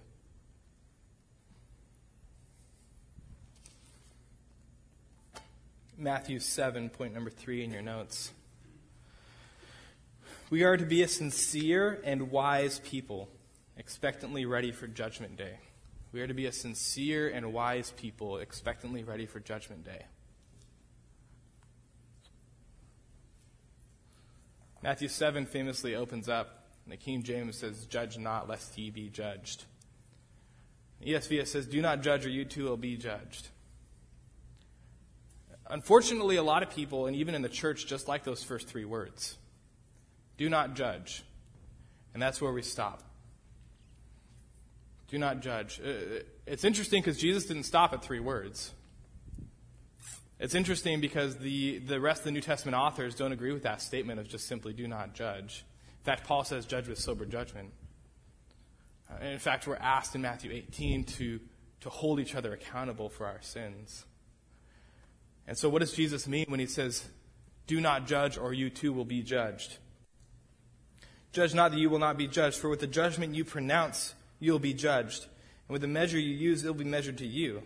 [5.97, 8.31] Matthew 7, point number three in your notes.
[10.49, 13.29] We are to be a sincere and wise people,
[13.77, 15.57] expectantly ready for Judgment Day.
[16.11, 20.05] We are to be a sincere and wise people, expectantly ready for Judgment Day.
[24.83, 29.07] Matthew 7 famously opens up, and the King James says, Judge not, lest ye be
[29.07, 29.63] judged.
[31.05, 33.47] ESV says, Do not judge, or you too will be judged.
[35.67, 38.85] Unfortunately, a lot of people, and even in the church, just like those first three
[38.85, 39.37] words
[40.37, 41.23] do not judge.
[42.13, 43.03] And that's where we stop.
[45.07, 45.79] Do not judge.
[45.79, 48.73] Uh, it's interesting because Jesus didn't stop at three words.
[50.39, 53.81] It's interesting because the, the rest of the New Testament authors don't agree with that
[53.81, 55.63] statement of just simply do not judge.
[55.99, 57.71] In fact, Paul says judge with sober judgment.
[59.09, 61.39] Uh, in fact, we're asked in Matthew 18 to,
[61.81, 64.05] to hold each other accountable for our sins.
[65.47, 67.05] And so, what does Jesus mean when he says,
[67.67, 69.77] Do not judge, or you too will be judged?
[71.31, 74.51] Judge not that you will not be judged, for with the judgment you pronounce, you
[74.51, 75.23] will be judged.
[75.67, 77.61] And with the measure you use, it will be measured to you.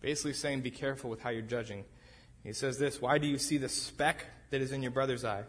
[0.00, 1.84] Basically saying, be careful with how you're judging.
[2.42, 5.44] He says this Why do you see the speck that is in your brother's eye,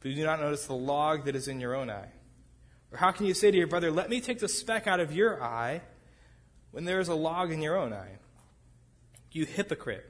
[0.00, 2.08] but you do not notice the log that is in your own eye?
[2.90, 5.12] Or how can you say to your brother, Let me take the speck out of
[5.12, 5.82] your eye,
[6.70, 8.18] when there is a log in your own eye?
[9.32, 10.08] You hypocrite.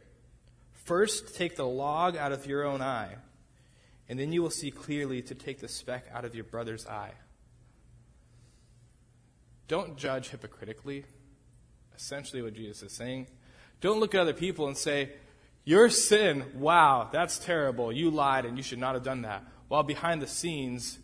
[0.73, 3.15] First take the log out of your own eye,
[4.09, 7.13] and then you will see clearly to take the speck out of your brother's eye.
[9.69, 11.05] Don't judge hypocritically,
[11.97, 13.29] essentially what Jesus is saying.
[13.81, 15.11] Don't look at other people and say,
[15.65, 17.93] Your sin, wow, that's terrible.
[17.93, 19.45] You lied and you should not have done that.
[19.69, 20.99] While behind the scenes,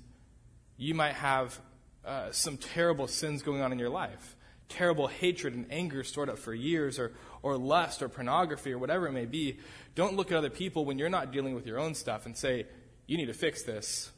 [0.77, 1.59] you might have
[2.05, 4.37] uh, some terrible sins going on in your life
[4.69, 7.13] terrible hatred and anger stored up for years, or,
[7.43, 9.59] or lust, or pornography, or whatever it may be.
[9.95, 12.67] Don't look at other people when you're not dealing with your own stuff and say,
[13.07, 14.13] you need to fix this.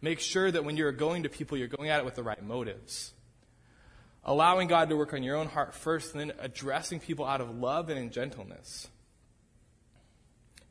[0.00, 2.42] Make sure that when you're going to people, you're going at it with the right
[2.42, 3.12] motives.
[4.24, 7.54] Allowing God to work on your own heart first, and then addressing people out of
[7.54, 8.88] love and in gentleness.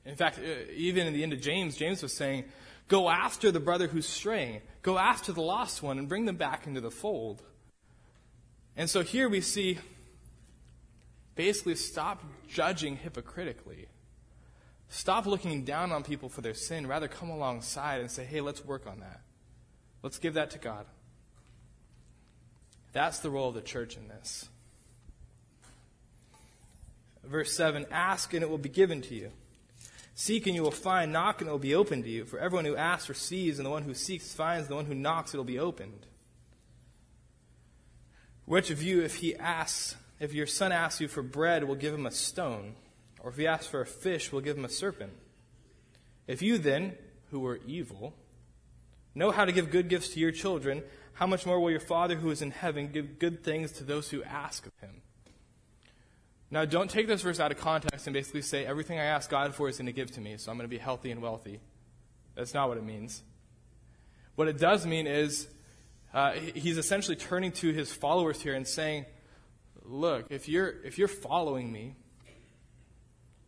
[0.05, 0.39] In fact,
[0.75, 2.45] even in the end of James, James was saying,
[2.87, 4.61] Go after the brother who's straying.
[4.81, 7.43] Go after the lost one and bring them back into the fold.
[8.75, 9.77] And so here we see
[11.39, 13.87] basically stop judging hypocritically.
[14.89, 16.85] Stop looking down on people for their sin.
[16.85, 19.21] Rather, come alongside and say, hey, let's work on that.
[20.03, 20.85] Let's give that to God.
[22.91, 24.49] That's the role of the church in this.
[27.23, 29.31] Verse 7 Ask and it will be given to you.
[30.15, 31.13] Seek and you will find.
[31.13, 32.25] Knock and it will be opened to you.
[32.25, 34.67] For everyone who asks receives, and the one who seeks finds.
[34.67, 36.05] The one who knocks it will be opened.
[38.43, 41.93] Which of you, if he asks, if your son asks you for bread, we'll give
[41.93, 42.75] him a stone?
[43.21, 45.13] Or if he asks for a fish, we'll give him a serpent?
[46.27, 46.95] If you then,
[47.31, 48.13] who are evil,
[49.15, 52.15] know how to give good gifts to your children, how much more will your Father
[52.15, 55.01] who is in heaven give good things to those who ask of him?
[56.51, 59.53] Now, don't take this verse out of context and basically say, everything I ask God
[59.53, 61.59] for is going to give to me, so I'm going to be healthy and wealthy.
[62.35, 63.21] That's not what it means.
[64.35, 65.47] What it does mean is,
[66.13, 69.05] uh, he's essentially turning to his followers here and saying,
[69.89, 71.95] look, if you're, if you're following me,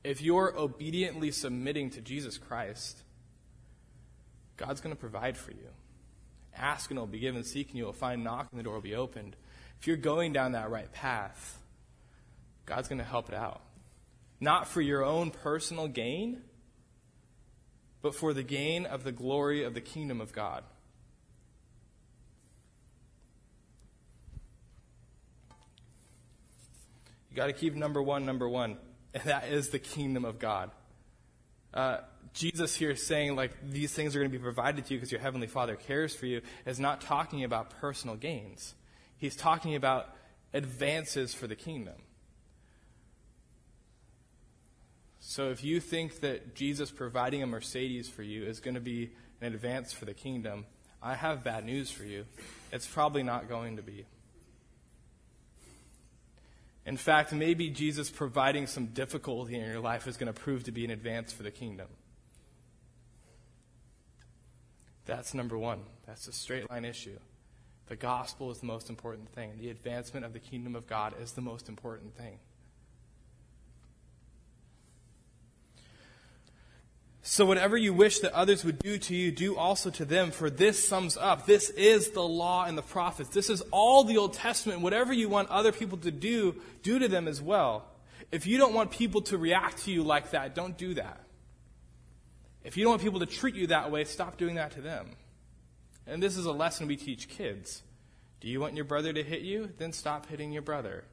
[0.04, 3.04] if you're obediently submitting to Jesus Christ,
[4.58, 5.70] God's going to provide for you.
[6.56, 8.76] Ask and it will be given, seek and you will find, knock and the door
[8.76, 9.36] will be opened.
[9.80, 11.60] If you're going down that right path,
[12.66, 13.62] God's going to help it out.
[14.40, 16.42] Not for your own personal gain,
[18.02, 20.64] but for the gain of the glory of the kingdom of God.
[27.32, 28.78] You got to keep number one, number one,
[29.14, 30.72] and that is the kingdom of God.
[31.74, 31.98] Uh,
[32.34, 35.22] Jesus here saying, like, these things are going to be provided to you because your
[35.22, 38.74] heavenly Father cares for you, is not talking about personal gains.
[39.18, 40.14] He's talking about
[40.54, 41.96] advances for the kingdom.
[45.20, 49.12] So if you think that Jesus providing a Mercedes for you is going to be
[49.40, 50.66] an advance for the kingdom,
[51.02, 52.26] I have bad news for you.
[52.72, 54.06] It's probably not going to be.
[56.86, 60.72] In fact, maybe Jesus providing some difficulty in your life is going to prove to
[60.72, 61.88] be an advance for the kingdom.
[65.06, 65.82] That's number one.
[66.08, 67.20] That's a straight line issue.
[67.88, 69.54] The gospel is the most important thing.
[69.60, 72.40] The advancement of the kingdom of God is the most important thing.
[77.24, 80.50] So, whatever you wish that others would do to you, do also to them, for
[80.50, 81.46] this sums up.
[81.46, 83.30] This is the law and the prophets.
[83.30, 84.82] This is all the Old Testament.
[84.82, 87.86] Whatever you want other people to do, do to them as well.
[88.32, 91.22] If you don't want people to react to you like that, don't do that.
[92.64, 95.12] If you don't want people to treat you that way, stop doing that to them.
[96.08, 97.84] And this is a lesson we teach kids.
[98.40, 99.70] Do you want your brother to hit you?
[99.78, 101.04] Then stop hitting your brother.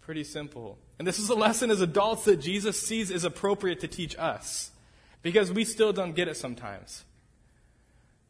[0.00, 0.78] Pretty simple.
[0.98, 4.71] And this is a lesson as adults that Jesus sees is appropriate to teach us
[5.22, 7.04] because we still don't get it sometimes.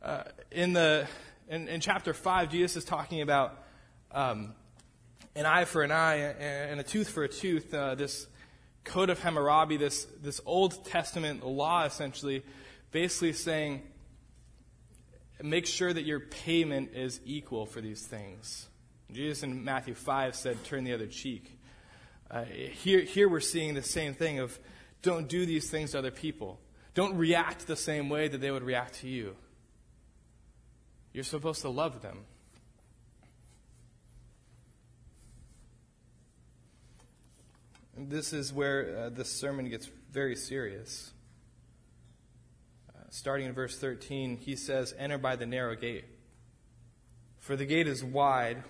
[0.02, 1.06] Uh, in, the,
[1.48, 3.58] in, in, chapter 5, Jesus is talking about
[4.10, 4.54] um,
[5.34, 7.72] an eye for an eye and a tooth for a tooth.
[7.72, 8.26] Uh, this
[8.84, 12.42] code of Hammurabi, this, this Old Testament law essentially,
[12.90, 13.82] basically saying,
[15.42, 18.68] make sure that your payment is equal for these things.
[19.10, 21.58] Jesus in Matthew 5 said, turn the other cheek.
[22.30, 24.58] Uh, here, here we're seeing the same thing of
[25.02, 26.58] don't do these things to other people.
[26.94, 29.36] Don't react the same way that they would react to you.
[31.12, 32.24] You're supposed to love them.
[37.96, 41.12] This is where uh, this sermon gets very serious.
[42.88, 46.04] Uh, starting in verse 13, he says, Enter by the narrow gate.
[47.38, 48.62] For the gate is wide,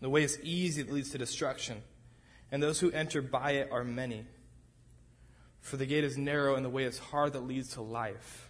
[0.00, 1.82] the way is easy that leads to destruction,
[2.50, 4.26] and those who enter by it are many.
[5.66, 8.48] For the gate is narrow and the way is hard that leads to life,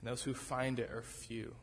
[0.00, 1.56] and those who find it are few.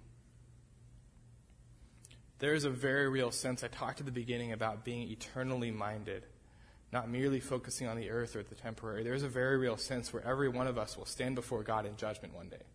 [2.40, 3.64] there is a very real sense.
[3.64, 6.26] I talked at the beginning about being eternally minded,
[6.92, 9.06] not merely focusing on the earth or the temporary.
[9.06, 11.86] There is a very real sense where every one of us will stand before God
[11.86, 12.66] in judgment one day.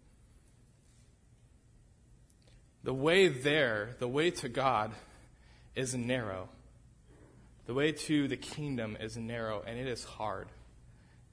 [2.84, 4.92] The way there, the way to God,
[5.74, 6.48] is narrow.
[7.66, 10.48] The way to the kingdom is narrow, and it is hard,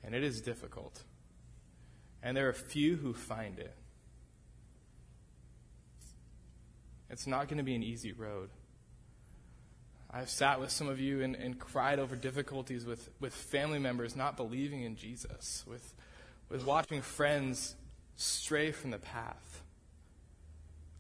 [0.04, 1.04] and it is difficult.
[2.24, 3.76] And there are few who find it.
[7.10, 8.50] It's not going to be an easy road.
[10.10, 14.16] I've sat with some of you and, and cried over difficulties with, with family members
[14.16, 15.93] not believing in Jesus, with,
[16.50, 17.76] with watching friends
[18.16, 19.62] stray from the path.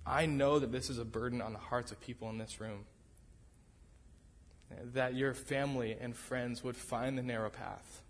[0.05, 2.85] I know that this is a burden on the hearts of people in this room.
[4.93, 8.01] That your family and friends would find the narrow path.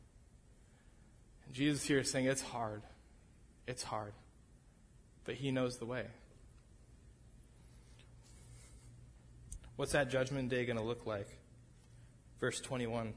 [1.52, 2.82] Jesus here is saying it's hard.
[3.68, 4.14] It's hard.
[5.26, 6.06] But He knows the way.
[9.76, 11.28] What's that judgment day going to look like?
[12.40, 13.14] Verse 21.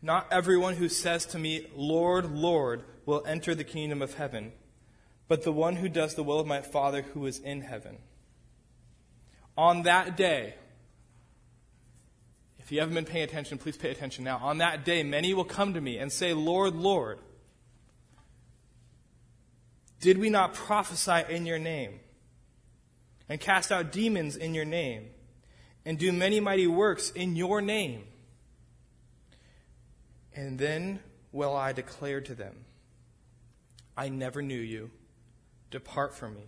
[0.00, 4.52] Not everyone who says to me, Lord, Lord, will enter the kingdom of heaven,
[5.26, 7.98] but the one who does the will of my Father who is in heaven.
[9.56, 10.54] On that day,
[12.68, 14.38] if you haven't been paying attention, please pay attention now.
[14.42, 17.18] On that day, many will come to me and say, Lord, Lord,
[20.00, 21.98] did we not prophesy in your name?
[23.28, 25.10] and cast out demons in your name,
[25.84, 28.04] and do many mighty works in your name.
[30.34, 31.00] And then
[31.32, 32.54] will I declare to them,
[33.96, 34.90] I never knew you.
[35.70, 36.44] Depart from me,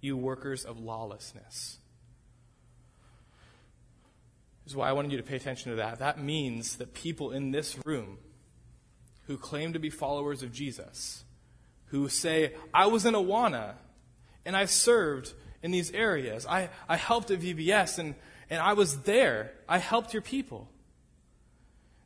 [0.00, 1.78] you workers of lawlessness.
[4.66, 5.98] Is why I wanted you to pay attention to that.
[5.98, 8.18] That means that people in this room
[9.26, 11.24] who claim to be followers of Jesus,
[11.86, 13.74] who say, I was in Awana
[14.44, 16.46] and I served in these areas.
[16.46, 18.14] I, I helped at VBS and,
[18.48, 19.52] and I was there.
[19.68, 20.68] I helped your people.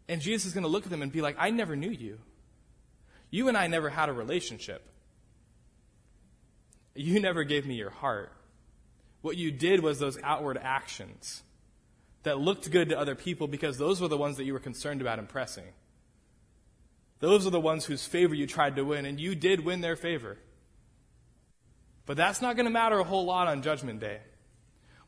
[0.09, 2.19] And Jesus is going to look at them and be like, I never knew you.
[3.31, 4.89] You and I never had a relationship.
[6.95, 8.33] You never gave me your heart.
[9.21, 11.43] What you did was those outward actions
[12.23, 15.01] that looked good to other people because those were the ones that you were concerned
[15.01, 15.65] about impressing.
[17.21, 19.97] Those are the ones whose favor you tried to win, and you did win their
[19.97, 20.37] favor.
[22.07, 24.21] But that's not going to matter a whole lot on Judgment Day.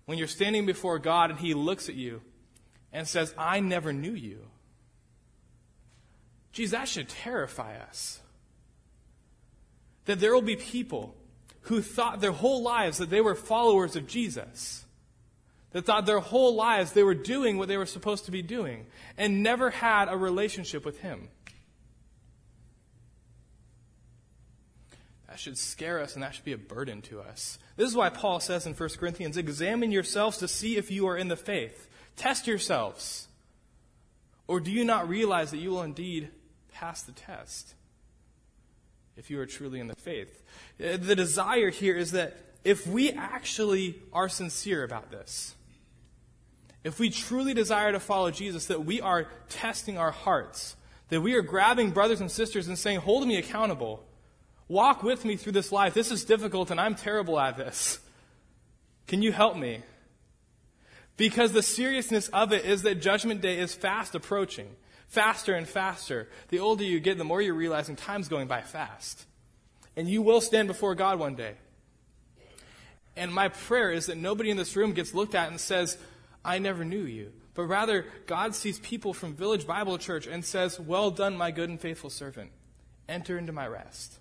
[0.06, 2.20] When you're standing before God and He looks at you
[2.92, 4.46] and says, I never knew you.
[6.52, 8.20] Geez, that should terrify us.
[10.06, 11.14] That there will be people
[11.62, 14.84] who thought their whole lives that they were followers of Jesus.
[15.72, 18.86] That thought their whole lives they were doing what they were supposed to be doing
[19.16, 21.28] and never had a relationship with Him.
[25.28, 27.58] That should scare us and that should be a burden to us.
[27.76, 31.16] This is why Paul says in 1 Corinthians examine yourselves to see if you are
[31.16, 31.88] in the faith.
[32.16, 33.28] Test yourselves.
[34.48, 36.30] Or do you not realize that you will indeed
[36.72, 37.74] pass the test
[39.16, 40.42] if you are truly in the faith?
[40.84, 45.54] Uh, the desire here is that if we actually are sincere about this,
[46.84, 50.76] if we truly desire to follow Jesus, that we are testing our hearts,
[51.08, 54.04] that we are grabbing brothers and sisters and saying, hold me accountable
[54.70, 55.94] Walk with me through this life.
[55.94, 57.98] This is difficult and I'm terrible at this.
[59.08, 59.80] Can you help me?
[61.16, 64.68] Because the seriousness of it is that Judgment Day is fast approaching,
[65.08, 66.28] faster and faster.
[66.50, 69.26] The older you get, the more you're realizing time's going by fast.
[69.96, 71.54] And you will stand before God one day.
[73.16, 75.98] And my prayer is that nobody in this room gets looked at and says,
[76.44, 77.32] I never knew you.
[77.54, 81.68] But rather, God sees people from Village Bible Church and says, Well done, my good
[81.68, 82.50] and faithful servant.
[83.08, 84.18] Enter into my rest.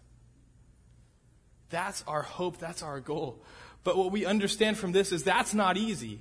[1.69, 2.57] That's our hope.
[2.57, 3.41] That's our goal.
[3.83, 6.19] But what we understand from this is that's not easy.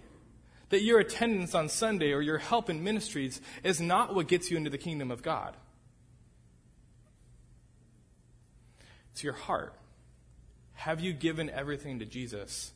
[0.69, 4.57] That your attendance on Sunday or your help in ministries is not what gets you
[4.57, 5.57] into the kingdom of God.
[9.13, 9.75] It's your heart.
[10.75, 12.73] Have you given everything to Jesus?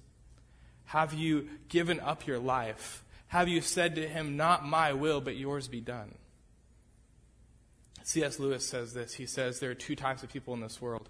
[0.86, 3.01] Have you given up your life?
[3.32, 6.16] Have you said to him, Not my will, but yours be done?
[8.02, 8.38] C.S.
[8.38, 9.14] Lewis says this.
[9.14, 11.08] He says there are two types of people in this world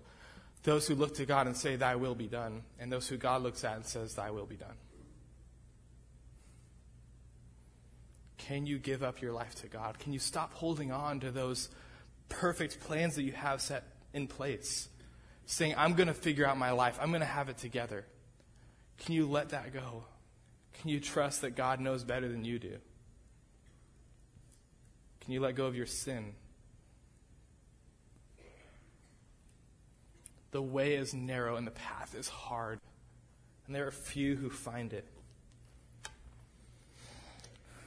[0.62, 3.42] those who look to God and say, Thy will be done, and those who God
[3.42, 4.76] looks at and says, Thy will be done.
[8.38, 9.98] Can you give up your life to God?
[9.98, 11.70] Can you stop holding on to those
[12.28, 13.82] perfect plans that you have set
[14.14, 14.88] in place?
[15.46, 18.04] Saying, I'm going to figure out my life, I'm going to have it together.
[18.98, 20.04] Can you let that go?
[20.80, 22.76] Can you trust that God knows better than you do?
[25.20, 26.34] Can you let go of your sin?
[30.50, 32.80] The way is narrow and the path is hard.
[33.66, 35.06] and there are few who find it.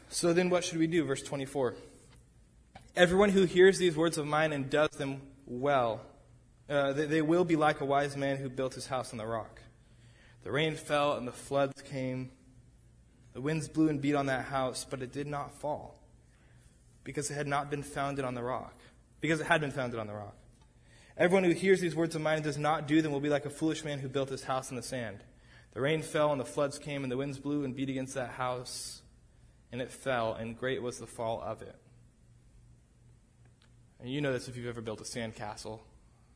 [0.10, 1.04] So then, what should we do?
[1.04, 1.76] Verse 24.
[2.96, 6.02] Everyone who hears these words of mine and does them well,
[6.70, 9.26] uh, they, they will be like a wise man who built his house on the
[9.26, 9.62] rock.
[10.44, 12.32] The rain fell and the floods came.
[13.36, 16.00] The winds blew and beat on that house, but it did not fall
[17.04, 18.74] because it had not been founded on the rock.
[19.20, 20.38] Because it had been founded on the rock.
[21.18, 23.46] Everyone who hears these words of mine and does not do them will be like
[23.46, 25.20] a foolish man who built his house on the sand.
[25.74, 28.32] The rain fell and the floods came and the winds blew and beat against that
[28.32, 29.02] house
[29.70, 31.76] and it fell and great was the fall of it.
[34.00, 35.84] And you know this if you've ever built a sand castle.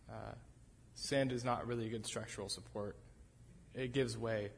[0.10, 0.34] Uh,
[0.96, 2.98] sand is not really a good structural support.
[3.74, 4.52] It gives way.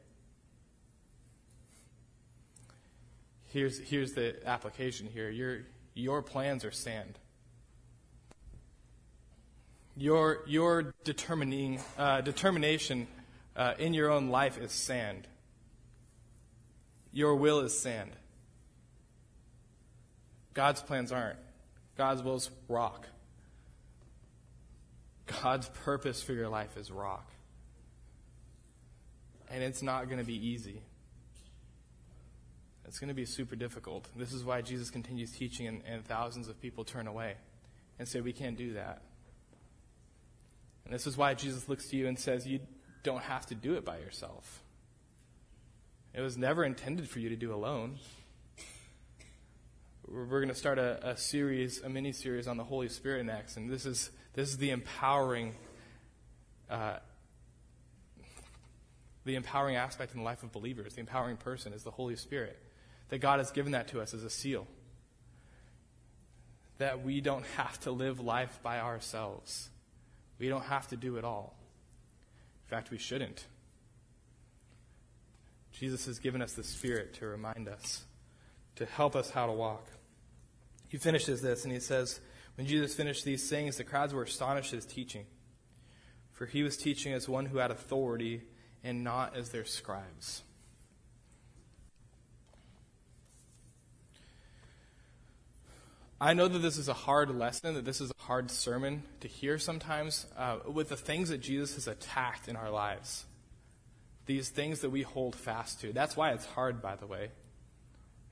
[3.52, 5.28] Here's, here's the application here.
[5.28, 5.58] Your,
[5.92, 7.18] your plans are sand.
[9.94, 13.06] Your, your determining, uh, determination
[13.54, 15.28] uh, in your own life is sand.
[17.12, 18.12] Your will is sand.
[20.54, 21.38] God's plans aren't.
[21.98, 23.06] God's will is rock.
[25.42, 27.30] God's purpose for your life is rock.
[29.50, 30.80] And it's not going to be easy.
[32.86, 34.08] It's going to be super difficult.
[34.16, 37.36] This is why Jesus continues teaching, and, and thousands of people turn away
[37.98, 39.02] and say, We can't do that.
[40.84, 42.60] And this is why Jesus looks to you and says, You
[43.02, 44.62] don't have to do it by yourself.
[46.14, 47.98] It was never intended for you to do alone.
[50.06, 53.56] We're going to start a, a series, a mini series on the Holy Spirit next,
[53.56, 55.54] and this is this is the empowering,
[56.70, 56.96] uh,
[59.24, 60.94] the empowering aspect in the life of believers.
[60.94, 62.58] The empowering person is the Holy Spirit.
[63.12, 64.66] That God has given that to us as a seal.
[66.78, 69.68] That we don't have to live life by ourselves.
[70.38, 71.54] We don't have to do it all.
[72.64, 73.44] In fact, we shouldn't.
[75.72, 78.02] Jesus has given us the Spirit to remind us,
[78.76, 79.86] to help us how to walk.
[80.88, 82.18] He finishes this and he says,
[82.54, 85.26] When Jesus finished these sayings, the crowds were astonished at his teaching.
[86.30, 88.40] For he was teaching as one who had authority
[88.82, 90.44] and not as their scribes.
[96.22, 99.26] I know that this is a hard lesson, that this is a hard sermon to
[99.26, 103.24] hear sometimes uh, with the things that Jesus has attacked in our lives.
[104.26, 105.92] These things that we hold fast to.
[105.92, 107.32] That's why it's hard, by the way.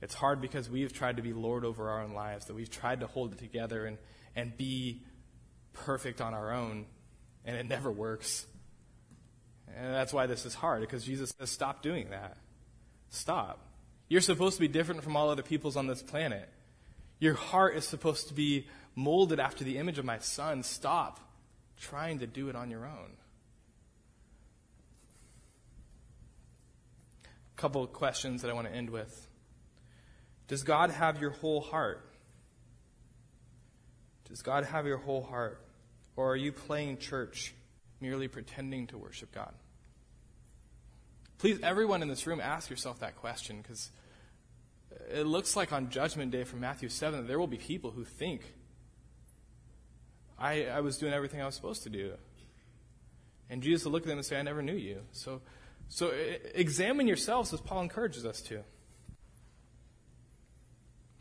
[0.01, 3.01] It's hard because we've tried to be Lord over our own lives, that we've tried
[3.01, 3.99] to hold it together and,
[4.37, 5.03] and be
[5.73, 6.87] perfect on our own,
[7.45, 8.47] and it never works.
[9.77, 12.37] And that's why this is hard, because Jesus says, stop doing that.
[13.09, 13.67] Stop.
[14.07, 16.49] You're supposed to be different from all other peoples on this planet.
[17.21, 20.63] Your heart is supposed to be molded after the image of my son.
[20.63, 21.21] Stop
[21.79, 23.13] trying to do it on your own.
[27.25, 29.29] A couple of questions that I want to end with.
[30.49, 32.05] Does God have your whole heart?
[34.29, 35.61] Does God have your whole heart?
[36.17, 37.55] Or are you playing church,
[38.01, 39.53] merely pretending to worship God?
[41.39, 43.91] Please, everyone in this room, ask yourself that question because
[45.11, 48.05] it looks like on Judgment Day from Matthew 7 that there will be people who
[48.05, 48.43] think,
[50.39, 52.13] I, I was doing everything I was supposed to do.
[53.49, 55.01] And Jesus will look at them and say, I never knew you.
[55.13, 55.43] So,
[55.89, 56.13] so
[56.55, 58.63] examine yourselves as Paul encourages us to.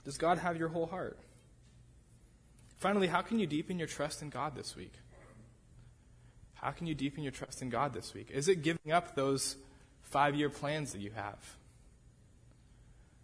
[0.06, 1.20] Does God have your whole heart?
[2.78, 4.94] Finally, how can you deepen your trust in God this week?
[6.54, 8.32] How can you deepen your trust in God this week?
[8.32, 9.58] Is it giving up those
[10.02, 11.38] five year plans that you have?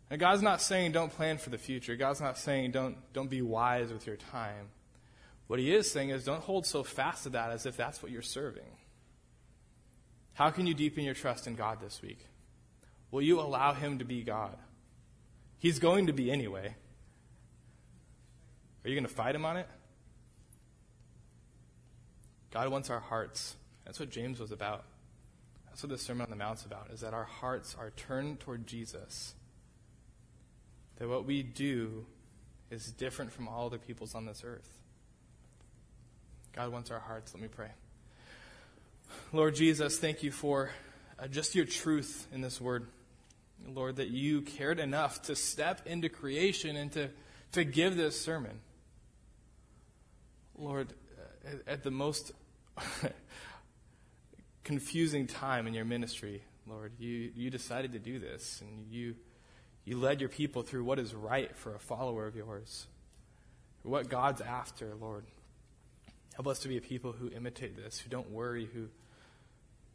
[0.09, 1.95] And God's not saying don't plan for the future.
[1.95, 4.69] God's not saying don't, don't be wise with your time.
[5.47, 8.11] What He is saying is don't hold so fast to that as if that's what
[8.11, 8.63] you're serving.
[10.33, 12.19] How can you deepen your trust in God this week?
[13.09, 14.57] Will you allow Him to be God?
[15.57, 16.75] He's going to be anyway.
[18.83, 19.67] Are you going to fight Him on it?
[22.51, 23.55] God wants our hearts.
[23.85, 24.83] That's what James was about.
[25.67, 28.67] That's what the Sermon on the Mount's about, is that our hearts are turned toward
[28.67, 29.33] Jesus
[30.97, 32.05] that what we do
[32.71, 34.69] is different from all other peoples on this earth.
[36.53, 37.33] God wants our hearts.
[37.33, 37.69] Let me pray.
[39.33, 40.71] Lord Jesus, thank you for
[41.19, 42.87] uh, just your truth in this word.
[43.67, 47.09] Lord, that you cared enough to step into creation and to,
[47.53, 48.59] to give this sermon.
[50.57, 50.93] Lord,
[51.45, 52.31] at, at the most
[54.63, 59.15] confusing time in your ministry, Lord, you, you decided to do this and you
[59.85, 62.87] you led your people through what is right for a follower of yours,
[63.83, 65.25] what God's after, Lord.
[66.33, 68.87] Help us to be a people who imitate this, who don't worry, who,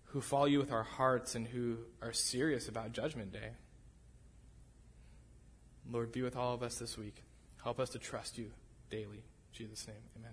[0.07, 3.51] who follow you with our hearts and who are serious about Judgment Day.
[5.91, 7.22] Lord, be with all of us this week.
[7.62, 8.51] Help us to trust you
[8.91, 9.18] daily.
[9.18, 10.32] In Jesus' name, amen.